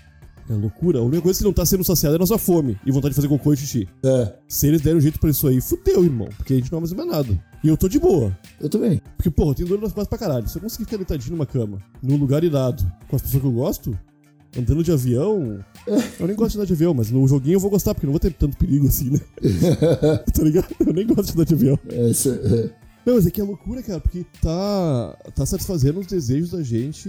É 0.49 0.55
loucura. 0.55 0.99
A 0.99 1.03
única 1.03 1.21
coisa 1.21 1.39
que 1.39 1.45
não 1.45 1.53
tá 1.53 1.67
sendo 1.67 1.85
saciada 1.85 2.15
é 2.15 2.17
a 2.17 2.19
nossa 2.19 2.39
fome 2.39 2.79
e 2.85 2.91
vontade 2.91 3.11
de 3.11 3.17
fazer 3.17 3.29
cocô 3.29 3.53
e 3.53 3.57
xixi. 3.57 3.87
é. 4.03 4.35
Se 4.49 4.67
eles 4.67 4.81
derem 4.81 4.99
um 4.99 5.01
jeito 5.01 5.19
pra 5.21 5.29
isso 5.29 5.47
aí, 5.47 5.61
fudeu, 5.61 6.03
irmão. 6.03 6.29
Porque 6.37 6.55
a 6.55 6.57
gente 6.57 6.73
não 6.73 6.81
vai 6.81 6.95
mais 6.97 7.09
nada. 7.09 7.45
E 7.63 7.69
eu 7.69 7.77
tô 7.77 7.89
de 7.89 7.99
boa. 7.99 8.37
Eu 8.61 8.69
também. 8.69 9.03
Porque, 9.17 9.31
porra, 9.31 9.51
eu 9.51 9.55
tenho 9.55 9.69
dor 9.69 9.81
nas 9.81 9.93
costas 9.93 10.09
pra 10.09 10.19
caralho. 10.19 10.49
Se 10.49 10.57
eu 10.57 10.63
conseguir 10.63 10.85
ficar 10.85 10.97
deitadinho 10.97 11.33
numa 11.37 11.45
cama, 11.47 11.79
num 12.03 12.17
lugar 12.17 12.43
irado, 12.45 12.83
com 13.09 13.17
as 13.17 13.21
pessoas 13.21 13.43
que 13.43 13.47
eu 13.49 13.53
gosto, 13.53 13.99
andando 14.57 14.83
de 14.83 14.91
avião. 14.93 15.59
Eu 16.19 16.27
nem 16.27 16.37
gosto 16.37 16.53
de 16.53 16.59
andar 16.59 16.67
de 16.67 16.73
avião, 16.73 16.95
mas 16.95 17.11
no 17.11 17.27
joguinho 17.29 17.57
eu 17.57 17.61
vou 17.61 17.71
gostar, 17.71 17.95
porque 17.95 18.07
não 18.07 18.13
vou 18.13 18.21
ter 18.21 18.33
tanto 18.33 18.57
perigo 18.57 18.87
assim, 18.89 19.11
né? 19.11 19.21
tá 20.35 20.43
ligado? 20.43 20.69
Eu 20.81 20.93
nem 20.93 21.07
gosto 21.07 21.27
de 21.27 21.33
andar 21.33 21.45
de 21.45 21.55
avião. 21.55 21.79
Essa, 21.89 22.31
é. 22.31 22.71
Não, 23.07 23.15
mas 23.15 23.27
é 23.27 23.31
que 23.31 23.41
é 23.41 23.45
loucura, 23.45 23.83
cara, 23.83 24.01
porque 24.01 24.27
tá, 24.43 25.17
tá 25.35 25.47
satisfazendo 25.47 26.01
os 26.01 26.07
desejos 26.07 26.51
da 26.51 26.63
gente 26.63 27.09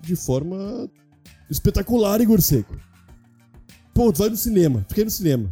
de 0.00 0.16
forma 0.16 0.88
espetacular, 1.52 2.20
Igor 2.20 2.40
Seco. 2.40 2.74
Pô, 3.94 4.12
tu 4.12 4.20
vai 4.20 4.30
no 4.30 4.36
cinema, 4.36 4.84
ir 4.96 5.04
no 5.04 5.10
cinema. 5.10 5.50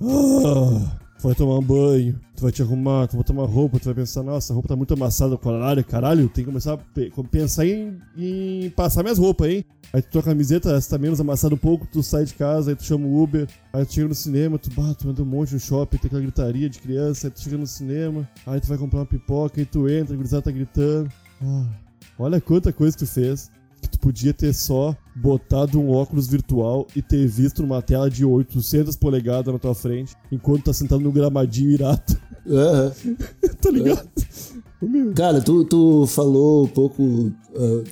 Ah, 0.00 0.98
tu 1.18 1.22
vai 1.26 1.34
tomar 1.34 1.58
um 1.58 1.62
banho, 1.62 2.20
tu 2.36 2.42
vai 2.42 2.52
te 2.52 2.62
arrumar, 2.62 3.08
tu 3.08 3.16
vai 3.16 3.24
uma 3.30 3.46
roupa, 3.46 3.78
tu 3.80 3.86
vai 3.86 3.94
pensar, 3.94 4.22
nossa, 4.22 4.52
a 4.52 4.54
roupa 4.54 4.68
tá 4.68 4.76
muito 4.76 4.92
amassada, 4.94 5.36
caralho, 5.38 5.84
caralho, 5.84 6.28
tem 6.28 6.44
que 6.44 6.50
começar 6.50 6.74
a 6.74 6.76
pe- 6.76 7.10
pensar 7.30 7.66
em, 7.66 7.98
em 8.16 8.70
passar 8.70 9.02
minhas 9.02 9.18
roupas, 9.18 9.50
hein? 9.50 9.64
Aí 9.92 10.02
tu 10.02 10.10
tua 10.10 10.22
camiseta, 10.22 10.70
essa 10.76 10.90
tá 10.90 10.98
menos 10.98 11.18
amassada 11.18 11.54
um 11.54 11.58
pouco, 11.58 11.86
tu 11.90 12.02
sai 12.02 12.24
de 12.26 12.34
casa, 12.34 12.70
aí 12.70 12.76
tu 12.76 12.84
chama 12.84 13.06
o 13.06 13.22
Uber, 13.22 13.48
aí 13.72 13.86
tu 13.86 13.94
chega 13.94 14.08
no 14.08 14.14
cinema, 14.14 14.58
tu, 14.58 14.70
bah, 14.76 14.94
tu 14.94 15.08
anda 15.08 15.22
um 15.22 15.26
monte 15.26 15.54
no 15.54 15.60
shopping, 15.60 15.96
tem 15.96 16.06
aquela 16.08 16.22
gritaria 16.22 16.68
de 16.68 16.78
criança, 16.78 17.26
aí 17.26 17.30
tu 17.30 17.40
chega 17.40 17.56
no 17.56 17.66
cinema, 17.66 18.28
aí 18.46 18.60
tu 18.60 18.68
vai 18.68 18.76
comprar 18.76 19.00
uma 19.00 19.06
pipoca, 19.06 19.58
aí 19.58 19.64
tu 19.66 19.88
entra, 19.88 20.12
a 20.12 20.16
gurizada 20.16 20.42
tá 20.42 20.50
gritando. 20.50 21.10
Ah, 21.42 21.66
olha 22.18 22.38
quanta 22.38 22.70
coisa 22.72 22.96
que 22.96 23.04
tu 23.04 23.10
fez, 23.10 23.50
tu 23.98 24.00
podia 24.00 24.32
ter 24.32 24.54
só 24.54 24.96
botado 25.14 25.80
um 25.80 25.90
óculos 25.90 26.28
virtual 26.28 26.86
e 26.94 27.02
ter 27.02 27.26
visto 27.26 27.62
uma 27.62 27.82
tela 27.82 28.08
de 28.08 28.24
800 28.24 28.96
polegadas 28.96 29.52
na 29.52 29.58
tua 29.58 29.74
frente, 29.74 30.14
enquanto 30.30 30.64
tá 30.64 30.72
sentado 30.72 31.00
no 31.00 31.12
gramadinho 31.12 31.70
irado. 31.70 32.16
Aham. 32.48 32.92
tá 33.60 33.70
ligado? 33.70 34.08
Meu. 34.80 35.12
Cara, 35.12 35.40
tu, 35.40 35.64
tu 35.64 36.06
falou 36.06 36.64
um 36.64 36.68
pouco. 36.68 37.32
ah, 37.56 37.84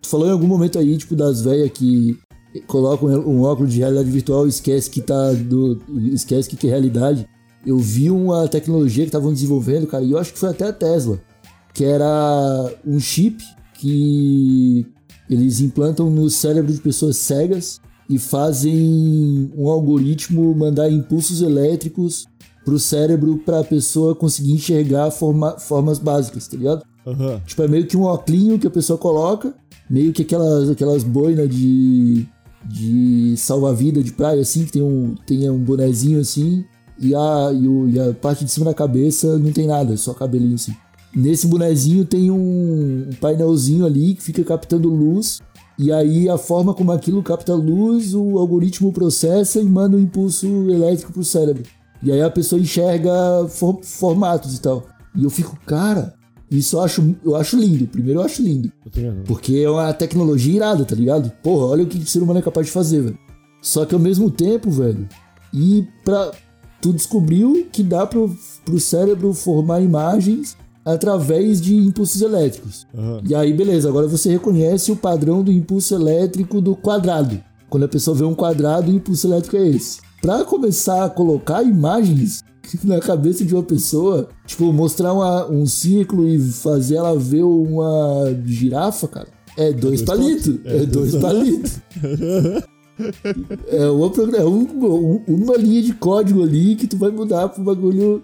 tu 0.00 0.08
falou 0.08 0.28
em 0.28 0.32
algum 0.32 0.46
momento 0.46 0.78
aí, 0.78 0.96
tipo, 0.96 1.16
das 1.16 1.40
velhas 1.40 1.70
que 1.70 2.18
colocam 2.66 3.08
um 3.08 3.42
óculos 3.42 3.72
de 3.72 3.78
realidade 3.78 4.10
virtual 4.10 4.46
e 4.46 4.50
esquece 4.50 4.90
que 4.90 5.00
tá. 5.00 5.32
Do, 5.32 5.80
esquece 6.12 6.48
que, 6.48 6.56
que 6.56 6.66
é 6.66 6.70
realidade. 6.70 7.26
Eu 7.64 7.78
vi 7.78 8.10
uma 8.10 8.46
tecnologia 8.48 9.04
que 9.04 9.08
estavam 9.08 9.32
desenvolvendo, 9.32 9.86
cara, 9.86 10.04
e 10.04 10.10
eu 10.10 10.18
acho 10.18 10.32
que 10.32 10.38
foi 10.38 10.50
até 10.50 10.66
a 10.66 10.72
Tesla, 10.72 11.20
que 11.72 11.84
era 11.84 12.74
um 12.84 12.98
chip 12.98 13.40
que 13.74 14.86
eles 15.32 15.60
implantam 15.60 16.10
no 16.10 16.28
cérebro 16.30 16.72
de 16.72 16.80
pessoas 16.80 17.16
cegas 17.16 17.80
e 18.08 18.18
fazem 18.18 19.50
um 19.56 19.68
algoritmo 19.68 20.54
mandar 20.54 20.90
impulsos 20.90 21.40
elétricos 21.42 22.26
pro 22.64 22.78
cérebro 22.78 23.38
pra 23.44 23.64
pessoa 23.64 24.14
conseguir 24.14 24.52
enxergar 24.52 25.10
forma- 25.10 25.58
formas 25.58 25.98
básicas, 25.98 26.46
tá 26.46 26.56
ligado? 26.56 26.82
Aham. 27.06 27.40
Tipo, 27.46 27.62
é 27.62 27.68
meio 27.68 27.86
que 27.86 27.96
um 27.96 28.02
óculinho 28.02 28.58
que 28.58 28.66
a 28.66 28.70
pessoa 28.70 28.96
coloca, 28.98 29.54
meio 29.90 30.12
que 30.12 30.22
aquelas, 30.22 30.70
aquelas 30.70 31.02
boinas 31.02 31.48
de, 31.48 32.26
de 32.64 33.34
salva-vida 33.36 34.02
de 34.02 34.12
praia, 34.12 34.40
assim, 34.40 34.64
que 34.64 34.72
tem 34.72 34.82
um, 34.82 35.14
tem 35.26 35.48
um 35.50 35.58
bonezinho 35.58 36.20
assim, 36.20 36.64
e 37.00 37.14
a, 37.14 37.50
e, 37.52 37.66
o- 37.66 37.88
e 37.88 37.98
a 37.98 38.12
parte 38.14 38.44
de 38.44 38.50
cima 38.50 38.66
da 38.66 38.74
cabeça 38.74 39.36
não 39.38 39.50
tem 39.52 39.66
nada, 39.66 39.94
é 39.94 39.96
só 39.96 40.14
cabelinho 40.14 40.54
assim. 40.54 40.72
Nesse 41.14 41.46
bonezinho 41.46 42.04
tem 42.04 42.30
um, 42.30 43.10
painelzinho 43.20 43.84
ali 43.84 44.14
que 44.14 44.22
fica 44.22 44.42
captando 44.42 44.88
luz, 44.88 45.40
e 45.78 45.92
aí 45.92 46.28
a 46.28 46.38
forma 46.38 46.72
como 46.74 46.92
aquilo 46.92 47.22
capta 47.22 47.54
luz, 47.54 48.14
o 48.14 48.38
algoritmo 48.38 48.92
processa 48.92 49.60
e 49.60 49.64
manda 49.64 49.96
um 49.96 50.00
impulso 50.00 50.46
elétrico 50.70 51.12
pro 51.12 51.24
cérebro. 51.24 51.64
E 52.02 52.10
aí 52.10 52.22
a 52.22 52.30
pessoa 52.30 52.60
enxerga 52.60 53.12
for- 53.48 53.80
formatos 53.82 54.56
e 54.56 54.60
tal. 54.60 54.84
E 55.14 55.22
eu 55.24 55.30
fico, 55.30 55.56
cara, 55.66 56.14
isso 56.50 56.76
eu 56.76 56.80
acho, 56.80 57.14
eu 57.24 57.36
acho 57.36 57.56
lindo. 57.56 57.86
Primeiro 57.86 58.20
eu 58.20 58.24
acho 58.24 58.42
lindo. 58.42 58.72
Eu. 58.96 59.14
Porque 59.24 59.56
é 59.56 59.70
uma 59.70 59.92
tecnologia 59.92 60.56
irada, 60.56 60.84
tá 60.84 60.94
ligado? 60.94 61.30
Porra, 61.42 61.66
olha 61.66 61.84
o 61.84 61.86
que 61.86 61.98
o 61.98 62.06
ser 62.06 62.22
humano 62.22 62.38
é 62.38 62.42
capaz 62.42 62.66
de 62.66 62.72
fazer, 62.72 63.02
velho. 63.02 63.18
Só 63.60 63.84
que 63.84 63.94
ao 63.94 64.00
mesmo 64.00 64.30
tempo, 64.30 64.70
velho, 64.70 65.08
e 65.52 65.86
pra. 66.04 66.32
Tu 66.80 66.92
descobriu 66.92 67.68
que 67.70 67.80
dá 67.80 68.04
pro, 68.04 68.36
pro 68.64 68.80
cérebro 68.80 69.32
formar 69.32 69.80
imagens 69.80 70.56
através 70.84 71.60
de 71.60 71.74
impulsos 71.76 72.20
elétricos. 72.22 72.86
Aham. 72.96 73.20
E 73.28 73.34
aí, 73.34 73.52
beleza, 73.52 73.88
agora 73.88 74.06
você 74.08 74.30
reconhece 74.30 74.90
o 74.92 74.96
padrão 74.96 75.42
do 75.42 75.52
impulso 75.52 75.94
elétrico 75.94 76.60
do 76.60 76.74
quadrado. 76.76 77.40
Quando 77.70 77.84
a 77.84 77.88
pessoa 77.88 78.16
vê 78.16 78.24
um 78.24 78.34
quadrado, 78.34 78.90
o 78.90 78.94
impulso 78.94 79.26
elétrico 79.26 79.56
é 79.56 79.68
esse. 79.68 80.00
Pra 80.20 80.44
começar 80.44 81.04
a 81.04 81.08
colocar 81.10 81.62
imagens 81.62 82.42
na 82.84 83.00
cabeça 83.00 83.44
de 83.44 83.54
uma 83.54 83.62
pessoa, 83.62 84.28
tipo, 84.46 84.72
mostrar 84.72 85.12
uma- 85.12 85.46
um 85.50 85.66
círculo 85.66 86.28
e 86.28 86.38
fazer 86.38 86.96
ela 86.96 87.18
ver 87.18 87.42
uma 87.44 88.24
girafa, 88.44 89.08
cara, 89.08 89.28
é 89.56 89.72
dois 89.72 90.00
dois 90.00 90.02
palitos. 90.02 90.58
É 90.64 90.76
É 90.82 90.86
dois 90.86 91.14
palitos. 91.16 91.72
É, 93.68 93.88
uma, 93.88 94.12
é 94.36 94.44
um- 94.44 95.22
uma 95.26 95.56
linha 95.56 95.82
de 95.82 95.92
código 95.94 96.42
ali 96.42 96.76
que 96.76 96.86
tu 96.86 96.96
vai 96.96 97.10
mudar 97.10 97.48
pro 97.48 97.62
bagulho 97.64 98.22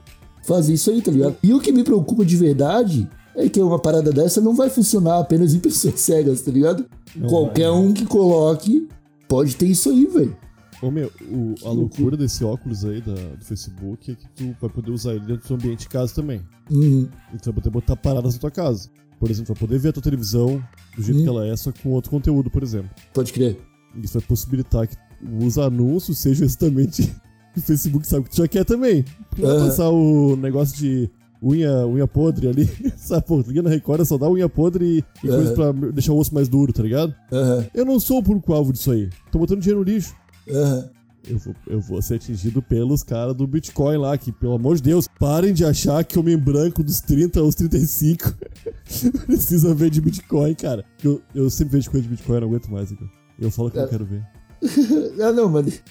fazer 0.48 0.72
isso 0.74 0.90
aí, 0.90 1.00
tá 1.02 1.10
ligado? 1.12 1.36
E 1.42 1.52
o 1.54 1.60
que 1.60 1.70
me 1.70 1.84
preocupa 1.84 2.24
de 2.24 2.36
verdade 2.36 3.08
é 3.36 3.48
que 3.48 3.60
uma 3.62 3.78
parada 3.78 4.10
dessa 4.10 4.40
não 4.40 4.54
vai 4.56 4.68
funcionar 4.70 5.20
apenas 5.20 5.54
em 5.54 5.58
pessoas 5.60 6.00
cegas, 6.00 6.40
tá 6.42 6.50
ligado? 6.50 6.84
Qualquer 7.28 7.70
um 7.70 7.92
que 7.92 8.04
coloque 8.06 8.88
pode 9.28 9.54
ter 9.56 9.66
isso 9.66 9.90
aí, 9.90 10.06
velho. 10.06 10.36
Ô 10.82 10.90
meu, 10.90 11.10
o- 11.30 11.54
a 11.66 11.70
loucura 11.70 12.16
desse 12.16 12.44
óculos 12.44 12.84
aí 12.84 13.00
da- 13.00 13.12
do 13.12 13.44
Facebook 13.44 14.10
é 14.12 14.14
que 14.14 14.28
tu 14.34 14.56
vai 14.60 14.70
poder 14.70 14.90
usar 14.92 15.10
ele 15.14 15.26
dentro 15.26 15.48
do 15.48 15.54
ambiente 15.54 15.80
de 15.80 15.88
casa 15.88 16.14
também. 16.14 16.40
Uhum. 16.70 17.08
E 17.34 17.36
tu 17.38 17.46
vai 17.46 17.54
poder 17.54 17.70
botar 17.70 17.96
paradas 17.96 18.34
na 18.34 18.40
tua 18.40 18.50
casa. 18.50 18.88
Por 19.18 19.28
exemplo, 19.30 19.52
vai 19.54 19.60
poder 19.66 19.78
ver 19.80 19.88
a 19.88 19.92
tua 19.92 20.02
televisão 20.02 20.62
do 20.96 21.02
jeito 21.02 21.18
Hum. 21.20 21.22
que 21.24 21.28
ela 21.28 21.46
é, 21.46 21.56
só 21.56 21.72
com 21.72 21.90
outro 21.90 22.10
conteúdo, 22.10 22.48
por 22.48 22.62
exemplo. 22.62 22.90
Pode 23.12 23.32
crer. 23.32 23.58
Isso 24.00 24.18
vai 24.18 24.22
possibilitar 24.28 24.86
que 24.86 24.96
os 25.44 25.58
anúncios 25.58 26.18
sejam 26.18 26.44
exatamente 26.46 27.12
o 27.58 27.62
Facebook 27.62 28.06
sabe 28.06 28.24
que 28.24 28.30
tu 28.30 28.36
já 28.36 28.48
quer 28.48 28.64
também. 28.64 29.04
Tu 29.34 29.42
vai 29.42 29.56
passar 29.58 29.88
o 29.90 30.36
negócio 30.36 30.76
de 30.76 31.10
unha, 31.42 31.86
unha 31.86 32.06
podre 32.08 32.48
ali. 32.48 32.68
Sabe, 32.96 33.24
pô, 33.26 33.40
liga 33.46 33.62
na 33.62 33.70
Record, 33.70 34.00
é 34.00 34.04
só 34.04 34.18
dar 34.18 34.28
unha 34.30 34.48
podre 34.48 34.84
e, 34.84 35.04
e 35.24 35.28
coisa 35.28 35.52
pra 35.54 35.72
deixar 35.92 36.12
o 36.12 36.18
osso 36.18 36.34
mais 36.34 36.48
duro, 36.48 36.72
tá 36.72 36.82
ligado? 36.82 37.14
Aham, 37.32 37.66
Eu 37.74 37.84
não 37.84 38.00
sou 38.00 38.18
o 38.18 38.22
público-alvo 38.22 38.72
disso 38.72 38.90
aí. 38.90 39.08
Tô 39.30 39.38
botando 39.38 39.60
dinheiro 39.60 39.80
no 39.80 39.84
lixo. 39.90 40.14
aham. 40.50 40.88
Eu 41.28 41.36
vou, 41.36 41.54
eu 41.66 41.80
vou 41.80 42.00
ser 42.00 42.14
atingido 42.14 42.62
pelos 42.62 43.02
caras 43.02 43.34
do 43.34 43.46
Bitcoin 43.46 43.98
lá, 43.98 44.16
que, 44.16 44.32
pelo 44.32 44.54
amor 44.54 44.76
de 44.76 44.82
Deus, 44.82 45.06
parem 45.20 45.52
de 45.52 45.62
achar 45.62 46.02
que 46.02 46.18
homem 46.18 46.38
branco 46.38 46.82
dos 46.82 47.00
30 47.02 47.40
aos 47.40 47.54
35 47.54 48.32
precisa 49.26 49.74
ver 49.74 49.90
de 49.90 50.00
Bitcoin, 50.00 50.54
cara. 50.54 50.84
Eu, 51.04 51.20
eu 51.34 51.50
sempre 51.50 51.74
vejo 51.76 51.90
coisa 51.90 52.04
de 52.04 52.08
Bitcoin, 52.10 52.36
eu 52.36 52.40
não 52.42 52.48
aguento 52.48 52.68
mais, 52.70 52.90
cara. 52.90 53.10
Eu 53.38 53.50
falo 53.50 53.70
que 53.70 53.76
eu 53.76 53.82
não 53.82 53.88
quero 53.88 54.06
ver. 54.06 54.24
Ah, 55.22 55.32
não, 55.32 55.48
mas. 55.50 55.82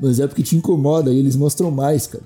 Mas 0.00 0.18
é 0.20 0.26
porque 0.26 0.42
te 0.42 0.56
incomoda 0.56 1.12
e 1.12 1.18
eles 1.18 1.36
mostram 1.36 1.70
mais, 1.70 2.06
cara. 2.06 2.24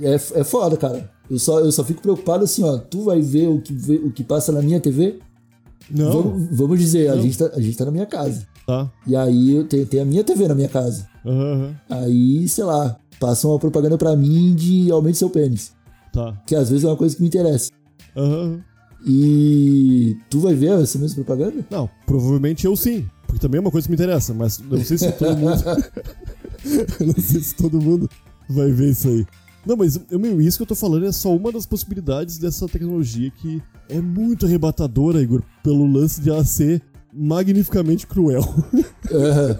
É, 0.00 0.14
é 0.14 0.44
foda, 0.44 0.76
cara. 0.76 1.10
Eu 1.30 1.38
só, 1.38 1.60
eu 1.60 1.70
só 1.70 1.84
fico 1.84 2.00
preocupado 2.00 2.44
assim, 2.44 2.62
ó. 2.64 2.78
Tu 2.78 3.02
vai 3.02 3.20
ver 3.20 3.48
o 3.48 3.60
que, 3.60 3.72
o 4.04 4.10
que 4.10 4.24
passa 4.24 4.50
na 4.50 4.62
minha 4.62 4.80
TV? 4.80 5.18
Não, 5.90 6.10
Vamos, 6.10 6.48
vamos 6.56 6.78
dizer, 6.78 7.08
a 7.10 7.14
Não. 7.16 7.22
gente, 7.22 7.36
tá, 7.38 7.46
a 7.54 7.60
gente 7.60 7.76
tá 7.76 7.84
na 7.84 7.90
minha 7.90 8.06
casa. 8.06 8.46
tá. 8.66 8.90
E 9.06 9.14
aí 9.14 9.56
eu 9.56 9.64
tenho, 9.64 9.86
tem 9.86 10.00
a 10.00 10.04
minha 10.04 10.24
TV 10.24 10.48
na 10.48 10.54
minha 10.54 10.68
casa. 10.68 11.06
Aham, 11.26 11.52
aham. 11.52 11.74
Aí, 12.04 12.48
sei 12.48 12.64
lá, 12.64 12.96
passa 13.20 13.46
uma 13.46 13.58
propaganda 13.58 13.98
pra 13.98 14.16
mim 14.16 14.54
de 14.54 14.90
aumente 14.90 15.18
seu 15.18 15.28
pênis. 15.28 15.72
Tá. 16.12 16.32
Que 16.46 16.54
às 16.54 16.70
vezes 16.70 16.84
é 16.84 16.88
uma 16.88 16.96
coisa 16.96 17.14
que 17.14 17.20
me 17.22 17.28
interessa. 17.28 17.70
Aham, 18.16 18.32
aham. 18.34 18.60
E 19.06 20.16
tu 20.28 20.40
vai 20.40 20.54
ver 20.54 20.80
essa 20.82 20.98
mesma 20.98 21.22
propaganda? 21.24 21.64
Não, 21.70 21.88
provavelmente 22.04 22.66
eu 22.66 22.74
sim. 22.74 23.06
Porque 23.26 23.38
também 23.40 23.58
é 23.58 23.60
uma 23.60 23.70
coisa 23.70 23.86
que 23.86 23.90
me 23.90 23.96
interessa, 23.96 24.34
mas 24.34 24.58
eu 24.58 24.76
não 24.78 24.84
sei 24.84 24.98
se 24.98 25.12
todo 25.12 25.36
mundo. 25.36 25.62
eu 27.00 27.06
não 27.06 27.14
sei 27.14 27.40
se 27.40 27.54
todo 27.54 27.80
mundo 27.80 28.08
vai 28.48 28.70
ver 28.70 28.90
isso 28.90 29.08
aí. 29.08 29.26
Não, 29.66 29.76
mas 29.76 30.00
eu, 30.10 30.18
meu, 30.18 30.40
isso 30.40 30.56
que 30.56 30.62
eu 30.62 30.66
tô 30.66 30.74
falando 30.74 31.06
é 31.06 31.12
só 31.12 31.34
uma 31.34 31.52
das 31.52 31.66
possibilidades 31.66 32.38
dessa 32.38 32.66
tecnologia 32.66 33.30
que 33.30 33.62
é 33.88 34.00
muito 34.00 34.46
arrebatadora, 34.46 35.20
Igor, 35.20 35.42
pelo 35.62 35.86
lance 35.86 36.20
de 36.20 36.30
ela 36.30 36.44
ser 36.44 36.82
magnificamente 37.12 38.06
cruel. 38.06 38.42
É, 39.10 39.58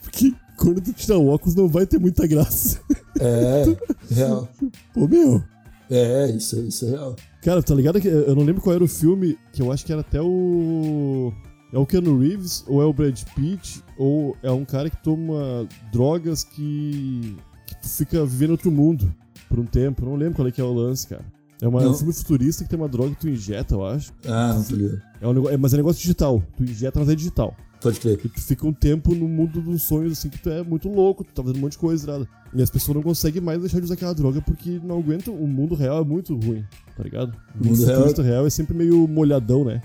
Porque 0.00 0.32
quando 0.56 0.80
tu 0.80 0.90
tirar 0.94 1.18
o 1.18 1.26
óculos 1.26 1.54
não 1.54 1.68
vai 1.68 1.84
ter 1.84 1.98
muita 1.98 2.26
graça. 2.26 2.80
é, 3.20 3.64
real. 4.10 4.48
Pô, 4.94 5.06
meu. 5.06 5.42
É, 5.90 6.30
isso, 6.30 6.58
isso 6.60 6.86
é 6.86 6.90
real. 6.92 7.14
Cara, 7.42 7.62
tá 7.62 7.74
ligado 7.74 8.00
que 8.00 8.08
eu 8.08 8.34
não 8.34 8.42
lembro 8.42 8.62
qual 8.62 8.74
era 8.74 8.82
o 8.82 8.88
filme, 8.88 9.38
que 9.52 9.60
eu 9.60 9.70
acho 9.70 9.84
que 9.84 9.92
era 9.92 10.00
até 10.00 10.20
o. 10.22 11.30
É 11.76 11.78
o 11.78 11.84
Keanu 11.84 12.18
Reeves, 12.18 12.64
ou 12.66 12.80
é 12.80 12.86
o 12.86 12.92
Brad 12.92 13.20
Pitt, 13.34 13.82
ou 13.98 14.34
é 14.42 14.50
um 14.50 14.64
cara 14.64 14.88
que 14.88 14.96
toma 15.02 15.68
drogas 15.92 16.42
que. 16.42 17.36
que 17.66 17.76
tu 17.82 17.88
fica 17.88 18.24
vivendo 18.24 18.52
outro 18.52 18.70
mundo 18.72 19.12
por 19.46 19.58
um 19.58 19.66
tempo. 19.66 20.02
Eu 20.02 20.08
não 20.08 20.16
lembro 20.16 20.36
qual 20.36 20.48
é 20.48 20.50
que 20.50 20.58
é 20.60 20.64
o 20.64 20.72
lance, 20.72 21.06
cara. 21.06 21.22
É 21.60 21.68
uma- 21.68 21.82
Não. 21.82 21.90
um 21.90 21.94
filme 21.94 22.14
futurista 22.14 22.64
que 22.64 22.70
tem 22.70 22.78
uma 22.78 22.88
droga 22.88 23.10
que 23.10 23.20
tu 23.20 23.28
injeta, 23.28 23.74
eu 23.74 23.84
acho. 23.84 24.10
Ah, 24.26 24.54
não 24.54 24.76
ligado. 24.76 25.02
É 25.20 25.28
um 25.28 25.32
nego- 25.34 25.48
é, 25.50 25.56
mas 25.58 25.74
é 25.74 25.76
negócio 25.76 26.00
digital. 26.00 26.42
Tu 26.56 26.64
injeta, 26.64 26.98
mas 26.98 27.08
é 27.10 27.14
digital. 27.14 27.54
Pode 27.80 28.00
crer. 28.00 28.18
E 28.24 28.28
tu 28.30 28.40
fica 28.40 28.66
um 28.66 28.72
tempo 28.72 29.14
no 29.14 29.28
mundo 29.28 29.60
dos 29.60 29.82
sonhos, 29.82 30.12
assim, 30.12 30.30
que 30.30 30.38
tu 30.38 30.48
é 30.48 30.62
muito 30.62 30.88
louco, 30.88 31.22
tu 31.24 31.32
tá 31.34 31.42
fazendo 31.42 31.58
um 31.58 31.60
monte 31.60 31.72
de 31.72 31.78
coisa, 31.78 32.06
nada. 32.10 32.28
E 32.54 32.62
as 32.62 32.70
pessoas 32.70 32.94
não 32.96 33.02
conseguem 33.02 33.42
mais 33.42 33.60
deixar 33.60 33.78
de 33.80 33.84
usar 33.84 33.94
aquela 33.94 34.14
droga 34.14 34.40
porque 34.40 34.80
não 34.82 34.98
aguentam. 34.98 35.34
O 35.34 35.46
mundo 35.46 35.74
real 35.74 36.00
é 36.00 36.04
muito 36.04 36.34
ruim, 36.34 36.64
tá 36.96 37.02
ligado? 37.02 37.36
O 37.60 37.66
mundo 37.66 37.84
real- 37.84 38.12
real 38.22 38.46
é 38.46 38.50
sempre 38.50 38.74
meio 38.74 39.06
molhadão, 39.06 39.62
né? 39.64 39.82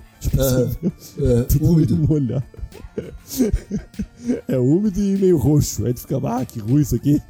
É, 1.20 1.44
tudo 1.44 1.66
úmido. 1.72 1.96
molhado. 1.98 2.44
é 4.48 4.58
úmido 4.58 5.00
e 5.00 5.18
meio 5.18 5.38
roxo. 5.38 5.86
Aí 5.86 5.94
tu 5.94 6.02
fica, 6.02 6.18
ah, 6.24 6.46
que 6.46 6.60
ruim 6.60 6.82
isso 6.82 6.96
aqui. 6.96 7.22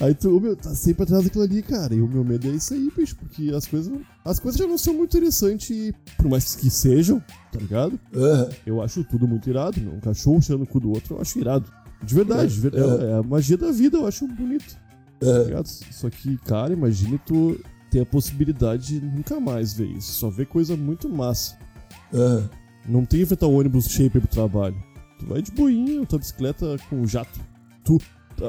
Aí 0.00 0.14
tu, 0.14 0.40
meu, 0.40 0.56
tá 0.56 0.74
sempre 0.74 1.04
atrás 1.04 1.24
daquilo 1.24 1.44
ali, 1.44 1.62
cara. 1.62 1.94
E 1.94 2.00
o 2.00 2.08
meu 2.08 2.24
medo 2.24 2.48
é 2.48 2.52
isso 2.52 2.74
aí, 2.74 2.90
bicho, 2.96 3.16
porque 3.16 3.52
as 3.54 3.66
coisas. 3.66 3.92
As 4.24 4.40
coisas 4.40 4.58
já 4.58 4.66
não 4.66 4.78
são 4.78 4.94
muito 4.94 5.16
interessantes, 5.16 5.92
por 6.16 6.28
mais 6.28 6.54
que 6.56 6.68
sejam, 6.70 7.20
tá 7.52 7.58
ligado? 7.58 7.98
Eu 8.66 8.82
acho 8.82 9.04
tudo 9.04 9.26
muito 9.28 9.48
irado. 9.48 9.78
Um 9.80 10.00
cachorro 10.00 10.42
cheirando 10.42 10.64
o 10.64 10.66
cu 10.66 10.80
do 10.80 10.90
outro, 10.90 11.16
eu 11.16 11.20
acho 11.20 11.38
irado. 11.38 11.70
De 12.02 12.14
verdade, 12.14 12.54
de 12.54 12.60
ver- 12.60 12.74
é, 12.74 13.10
é 13.10 13.14
a 13.14 13.22
magia 13.22 13.56
da 13.56 13.70
vida, 13.70 13.96
eu 13.98 14.06
acho 14.06 14.26
bonito. 14.26 14.76
Tá 15.20 15.38
ligado? 15.44 15.66
Só 15.66 16.10
que, 16.10 16.36
cara, 16.38 16.72
imagine 16.72 17.18
tu 17.24 17.58
ter 17.90 18.00
a 18.00 18.06
possibilidade 18.06 19.00
de 19.00 19.06
nunca 19.06 19.38
mais 19.40 19.72
ver 19.74 19.86
isso. 19.88 20.12
Só 20.14 20.28
ver 20.30 20.46
coisa 20.46 20.76
muito 20.76 21.08
massa. 21.08 21.56
Aham. 22.12 22.48
Não 22.88 23.04
tem 23.04 23.18
que 23.18 23.24
enfrentar 23.24 23.46
o 23.48 23.58
ônibus 23.58 23.86
cheio 23.88 24.06
ir 24.06 24.10
pro 24.20 24.28
trabalho. 24.28 24.76
Tu 25.18 25.26
vai 25.26 25.42
de 25.42 25.50
boinha, 25.50 26.04
tua 26.06 26.18
bicicleta 26.18 26.76
com 26.88 27.04
jato. 27.06 27.40
Tu. 27.84 27.98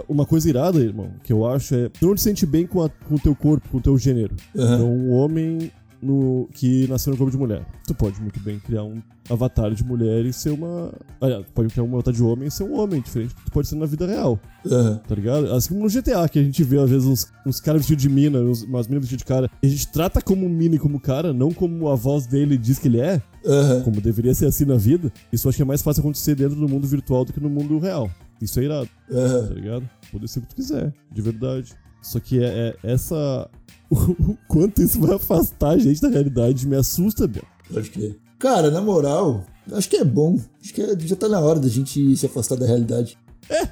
Uma 0.10 0.26
coisa 0.26 0.50
irada, 0.50 0.80
irmão, 0.80 1.14
que 1.24 1.32
eu 1.32 1.48
acho 1.48 1.74
é. 1.74 1.88
Tu 1.90 2.06
não 2.06 2.14
te 2.14 2.22
sente 2.22 2.46
bem 2.46 2.68
com, 2.68 2.84
a- 2.84 2.90
com 2.90 3.16
o 3.16 3.20
teu 3.20 3.34
corpo, 3.34 3.70
com 3.70 3.78
o 3.78 3.82
teu 3.82 3.98
gênero. 3.98 4.36
Aham. 4.56 4.76
Então, 4.76 4.92
um 4.94 5.12
homem 5.12 5.72
no, 6.02 6.48
que 6.54 6.88
nasceu 6.88 7.12
no 7.12 7.18
corpo 7.18 7.32
de 7.32 7.38
mulher. 7.38 7.66
Tu 7.86 7.94
pode 7.96 8.22
muito 8.22 8.40
bem 8.40 8.60
criar 8.60 8.84
um 8.84 9.02
avatar 9.30 9.74
de 9.74 9.84
mulher 9.84 10.26
e 10.26 10.32
ser 10.32 10.52
uma. 10.52 10.92
Aliás, 11.20 11.46
tu 11.46 11.52
pode 11.52 11.70
criar 11.70 11.84
um 11.84 11.94
avatar 11.94 12.14
de 12.14 12.24
homem 12.24 12.48
e 12.48 12.52
ser 12.52 12.64
um 12.64 12.80
homem, 12.80 13.02
diferente 13.02 13.30
do 13.30 13.36
que 13.36 13.46
tu 13.46 13.52
pode 13.52 13.68
ser 13.68 13.76
na 13.76 13.86
vida 13.86 14.06
real, 14.06 14.40
Aham. 14.66 15.02
tá 15.08 15.16
ligado? 15.16 15.52
Assim 15.54 15.70
como 15.70 15.84
no 15.84 15.90
GTA, 15.90 16.28
que 16.30 16.40
a 16.40 16.44
gente 16.44 16.64
vê 16.64 16.78
às 16.80 16.90
vezes 16.90 17.08
uns, 17.08 17.28
uns 17.46 17.60
caras 17.60 17.82
vestidos 17.82 18.02
de 18.04 18.10
mina, 18.10 18.40
uns, 18.40 18.64
umas 18.64 18.88
minas 18.88 19.04
vestidas 19.04 19.20
de 19.20 19.26
cara. 19.26 19.50
E 19.62 19.68
a 19.68 19.70
gente 19.70 19.88
trata 19.92 20.22
como 20.22 20.48
mina 20.48 20.76
e 20.76 20.80
como 20.80 21.00
cara, 21.00 21.34
não 21.34 21.52
como 21.52 21.90
a 21.90 21.96
voz 21.96 22.26
dele 22.26 22.58
diz 22.58 22.80
que 22.80 22.88
ele 22.88 23.00
é, 23.02 23.22
Aham. 23.46 23.84
como 23.84 24.00
deveria 24.00 24.34
ser 24.34 24.46
assim 24.46 24.66
na 24.66 24.76
vida. 24.78 25.12
Isso 25.32 25.48
acho 25.50 25.56
que 25.58 25.62
é 25.62 25.66
mais 25.66 25.82
fácil 25.82 26.02
acontecer 26.02 26.36
dentro 26.36 26.56
do 26.56 26.68
mundo 26.70 26.88
virtual 26.88 27.26
do 27.26 27.34
que 27.34 27.40
no 27.40 27.50
mundo 27.50 27.80
real. 27.80 28.10
Isso 28.42 28.60
é 28.60 28.64
irado. 28.64 28.90
Aham. 29.12 29.48
tá 29.48 29.54
ligado? 29.54 29.90
Pode 30.12 30.28
ser 30.28 30.40
o 30.40 30.42
que 30.44 30.50
tu 30.50 30.56
quiser, 30.56 30.94
de 31.12 31.22
verdade. 31.22 31.74
Só 32.02 32.20
que 32.20 32.44
é, 32.44 32.76
é 32.84 32.92
essa. 32.94 33.50
O 33.90 34.36
quanto 34.50 34.82
isso 34.82 35.00
vai 35.00 35.16
afastar 35.16 35.70
a 35.70 35.78
gente 35.78 36.02
da 36.02 36.10
realidade 36.10 36.68
me 36.68 36.76
assusta, 36.76 37.26
Biel. 37.26 37.46
Pode 37.74 37.90
crer. 37.90 38.18
Cara, 38.38 38.70
na 38.70 38.82
moral, 38.82 39.46
acho 39.72 39.90
que 39.90 39.96
é 39.96 40.04
bom. 40.04 40.38
Acho 40.62 40.74
que 40.74 40.82
é- 40.82 41.00
já 41.00 41.16
tá 41.16 41.30
na 41.30 41.40
hora 41.40 41.58
da 41.58 41.70
gente 41.70 42.16
se 42.18 42.26
afastar 42.26 42.58
da 42.58 42.66
realidade. 42.66 43.18
É. 43.50 43.64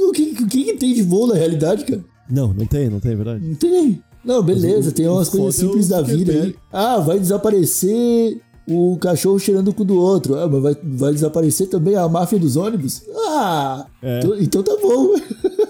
O 0.00 0.12
que, 0.12 0.36
o 0.42 0.46
que, 0.46 0.72
tem 0.74 0.92
de 0.92 1.02
bom 1.04 1.26
na 1.28 1.34
realidade, 1.34 1.84
cara? 1.84 2.04
Não, 2.28 2.52
não 2.52 2.66
tem, 2.66 2.90
não 2.90 2.98
tem, 3.00 3.12
é 3.12 3.16
verdade. 3.16 3.46
Não 3.46 3.54
tem. 3.54 4.02
Não, 4.24 4.42
beleza, 4.42 4.92
tem 4.92 5.08
umas 5.08 5.28
coisas 5.28 5.56
é 5.56 5.60
simples 5.60 5.88
da 5.88 6.02
vida 6.02 6.32
aí. 6.32 6.54
Ah, 6.72 6.98
vai 6.98 7.18
desaparecer 7.18 8.40
o 8.68 8.98
cachorro 8.98 9.38
cheirando 9.38 9.68
o 9.68 9.74
cu 9.74 9.84
do 9.84 9.98
outro. 9.98 10.34
Ah, 10.34 10.46
mas 10.46 10.62
vai, 10.62 10.76
vai 10.82 11.12
desaparecer 11.12 11.68
também 11.68 11.96
a 11.96 12.06
máfia 12.08 12.38
dos 12.38 12.56
ônibus? 12.56 13.02
Ah! 13.28 13.86
É. 14.02 14.18
Então, 14.18 14.38
então 14.38 14.62
tá 14.62 14.76
bom. 14.80 15.14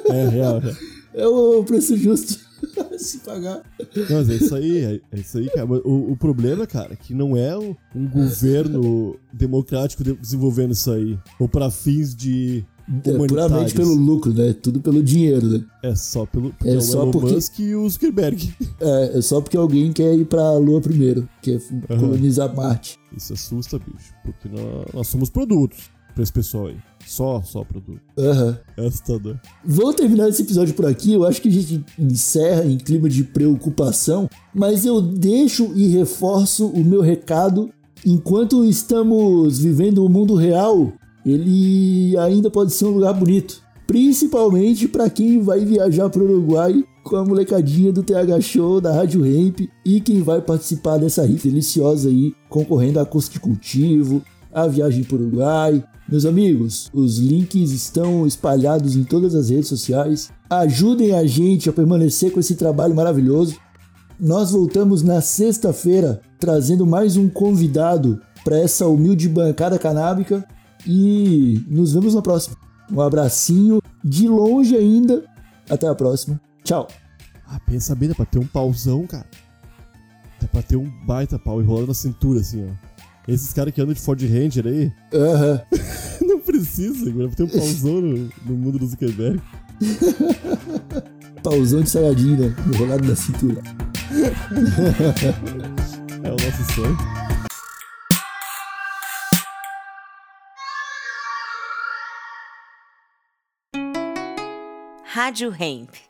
É 0.07 0.29
real, 0.29 0.57
é. 0.57 0.71
É 0.71 0.75
o 1.27 1.65
preço 1.65 1.97
justo. 1.97 2.49
se 2.99 3.19
pagar. 3.19 3.63
Não, 4.11 4.17
mas 4.17 4.31
é 4.31 4.35
isso 4.35 4.55
aí, 4.55 4.79
é, 4.79 5.01
é 5.13 5.21
isso 5.21 5.39
aí, 5.39 5.49
cara. 5.51 5.67
O, 5.67 6.13
o 6.13 6.17
problema, 6.17 6.67
cara, 6.67 6.93
é 6.93 6.97
que 6.97 7.15
não 7.15 7.37
é 7.37 7.57
um, 7.57 7.75
governo 8.09 9.17
democrático 9.33 10.03
de- 10.03 10.15
desenvolvendo 10.15 10.73
isso 10.73 10.91
aí. 10.91 11.19
Ou 11.39 11.49
pra 11.49 11.71
fins 11.71 12.15
de. 12.15 12.65
É 13.05 13.13
puramente 13.27 13.75
pelo 13.75 13.95
lucro, 13.95 14.33
né? 14.33 14.55
Tudo 14.55 14.81
pelo 14.81 15.03
dinheiro, 15.03 15.47
né? 15.47 15.65
É 15.83 15.95
só 15.95 16.25
pelo. 16.25 16.55
É 16.65 16.77
o 16.77 16.81
só 16.81 17.03
Elon 17.03 17.11
porque- 17.11 17.35
Musk 17.35 17.59
e 17.59 17.75
o 17.75 17.89
Zuckerberg. 17.89 18.53
É, 18.81 19.19
é 19.19 19.23
só 19.23 19.41
porque 19.41 19.57
alguém 19.57 19.93
quer 19.93 20.15
ir 20.15 20.25
pra 20.25 20.57
Lua 20.57 20.81
primeiro, 20.81 21.29
quer 21.43 21.61
colonizar 21.87 22.55
Marte. 22.55 22.99
Isso 23.17 23.35
assusta, 23.35 23.79
bicho. 23.79 24.15
Porque 24.25 24.49
nós, 24.49 24.87
nós 24.95 25.07
somos 25.07 25.29
produtos 25.29 25.91
pra 26.19 26.25
esse 26.25 26.33
pessoal 26.33 26.67
aí. 26.67 26.77
Só, 27.07 27.41
só 27.43 27.63
produto. 27.63 28.01
Aham. 28.19 28.59
É 28.77 28.87
assustador. 28.87 29.37
Vamos 29.65 29.95
terminar 29.95 30.29
esse 30.29 30.43
episódio 30.43 30.75
por 30.75 30.85
aqui. 30.85 31.13
Eu 31.13 31.25
acho 31.25 31.41
que 31.41 31.49
a 31.49 31.53
gente 31.53 31.85
encerra 31.97 32.65
em 32.65 32.77
clima 32.77 33.09
de 33.09 33.23
preocupação, 33.23 34.29
mas 34.53 34.85
eu 34.85 35.01
deixo 35.01 35.71
e 35.77 35.87
reforço 35.89 36.67
o 36.67 36.85
meu 36.85 37.01
recado. 37.01 37.71
Enquanto 38.05 38.65
estamos 38.65 39.61
vivendo 39.61 40.05
o 40.05 40.09
mundo 40.09 40.35
real, 40.35 40.93
ele 41.25 42.17
ainda 42.19 42.51
pode 42.51 42.73
ser 42.73 42.87
um 42.87 42.91
lugar 42.91 43.15
bonito. 43.15 43.63
Principalmente 43.87 44.89
para 44.89 45.09
quem 45.09 45.41
vai 45.41 45.65
viajar 45.65 46.11
para 46.11 46.21
o 46.21 46.25
Uruguai 46.25 46.85
com 47.05 47.17
a 47.17 47.25
molecadinha 47.25 47.93
do 47.93 48.03
TH 48.03 48.41
Show, 48.41 48.81
da 48.81 48.93
Rádio 48.93 49.25
Hemp 49.25 49.61
e 49.87 50.01
quem 50.01 50.21
vai 50.21 50.43
participar 50.43 50.99
dessa 50.99 51.25
rifa 51.25 51.49
deliciosa 51.49 52.09
aí, 52.09 52.35
concorrendo 52.49 53.01
a 53.01 53.07
custo 53.07 53.33
de 53.33 53.41
cultivo, 53.41 54.21
a 54.53 54.67
viagem 54.67 55.05
para 55.05 55.17
o 55.17 55.21
Uruguai. 55.21 55.83
Meus 56.11 56.25
amigos, 56.25 56.91
os 56.95 57.19
links 57.19 57.71
estão 57.71 58.27
espalhados 58.27 58.97
em 58.97 59.05
todas 59.05 59.35
as 59.35 59.51
redes 59.51 59.69
sociais. 59.69 60.31
Ajudem 60.49 61.13
a 61.13 61.27
gente 61.27 61.69
a 61.69 61.73
permanecer 61.73 62.33
com 62.33 62.41
esse 62.41 62.55
trabalho 62.57 62.95
maravilhoso. 62.95 63.59
Nós 64.19 64.51
voltamos 64.51 65.03
na 65.03 65.21
sexta-feira 65.21 66.23
trazendo 66.41 66.87
mais 66.87 67.19
um 67.19 67.29
convidado 67.29 68.23
para 68.43 68.59
essa 68.59 68.87
humilde 68.87 69.29
bancada 69.29 69.79
canábica 69.79 70.49
e 70.87 71.63
nos 71.69 71.93
vemos 71.93 72.15
na 72.15 72.23
próxima. 72.23 72.57
Um 72.91 73.03
abracinho 73.03 73.83
de 74.03 74.27
longe 74.27 74.75
ainda. 74.75 75.23
Até 75.69 75.87
a 75.87 75.95
próxima. 75.95 76.41
Tchau. 76.65 76.89
Ah, 77.47 77.61
pensa 77.61 77.95
bem, 77.95 78.09
dá 78.09 78.15
pra 78.15 78.25
ter 78.25 78.39
um 78.39 78.47
pauzão, 78.47 79.07
cara. 79.07 79.27
Dá 80.41 80.49
pra 80.49 80.63
ter 80.63 80.77
um 80.77 80.91
baita 81.05 81.39
pau 81.39 81.61
enrolado 81.61 81.89
na 81.89 81.95
cintura, 81.95 82.41
assim, 82.41 82.67
ó. 82.67 82.88
Esses 83.29 83.53
caras 83.53 83.75
que 83.75 83.81
andam 83.83 83.93
de 83.93 84.01
Ford 84.01 84.19
Ranger 84.23 84.67
aí, 84.67 84.91
Aham. 85.13 85.61
não 86.27 86.41
precisa, 86.41 87.13
dá 87.13 87.27
pra 87.29 87.37
ter 87.37 87.43
um 87.43 87.49
pauzão 87.49 88.01
no, 88.01 88.31
no 88.47 88.55
mundo 88.57 88.79
do 88.79 88.87
Zuckerberg. 88.87 89.39
Pauzão 91.43 91.83
de 91.83 91.91
saiadinha, 91.91 92.49
né? 92.49 92.57
enrolado 92.73 93.07
na 93.07 93.15
cintura. 93.15 93.63
É 96.21 96.31
o 96.31 96.33
nosso 96.33 96.75
sonho. 96.75 96.97
Rádio 105.05 105.55
Hemp. 105.55 106.08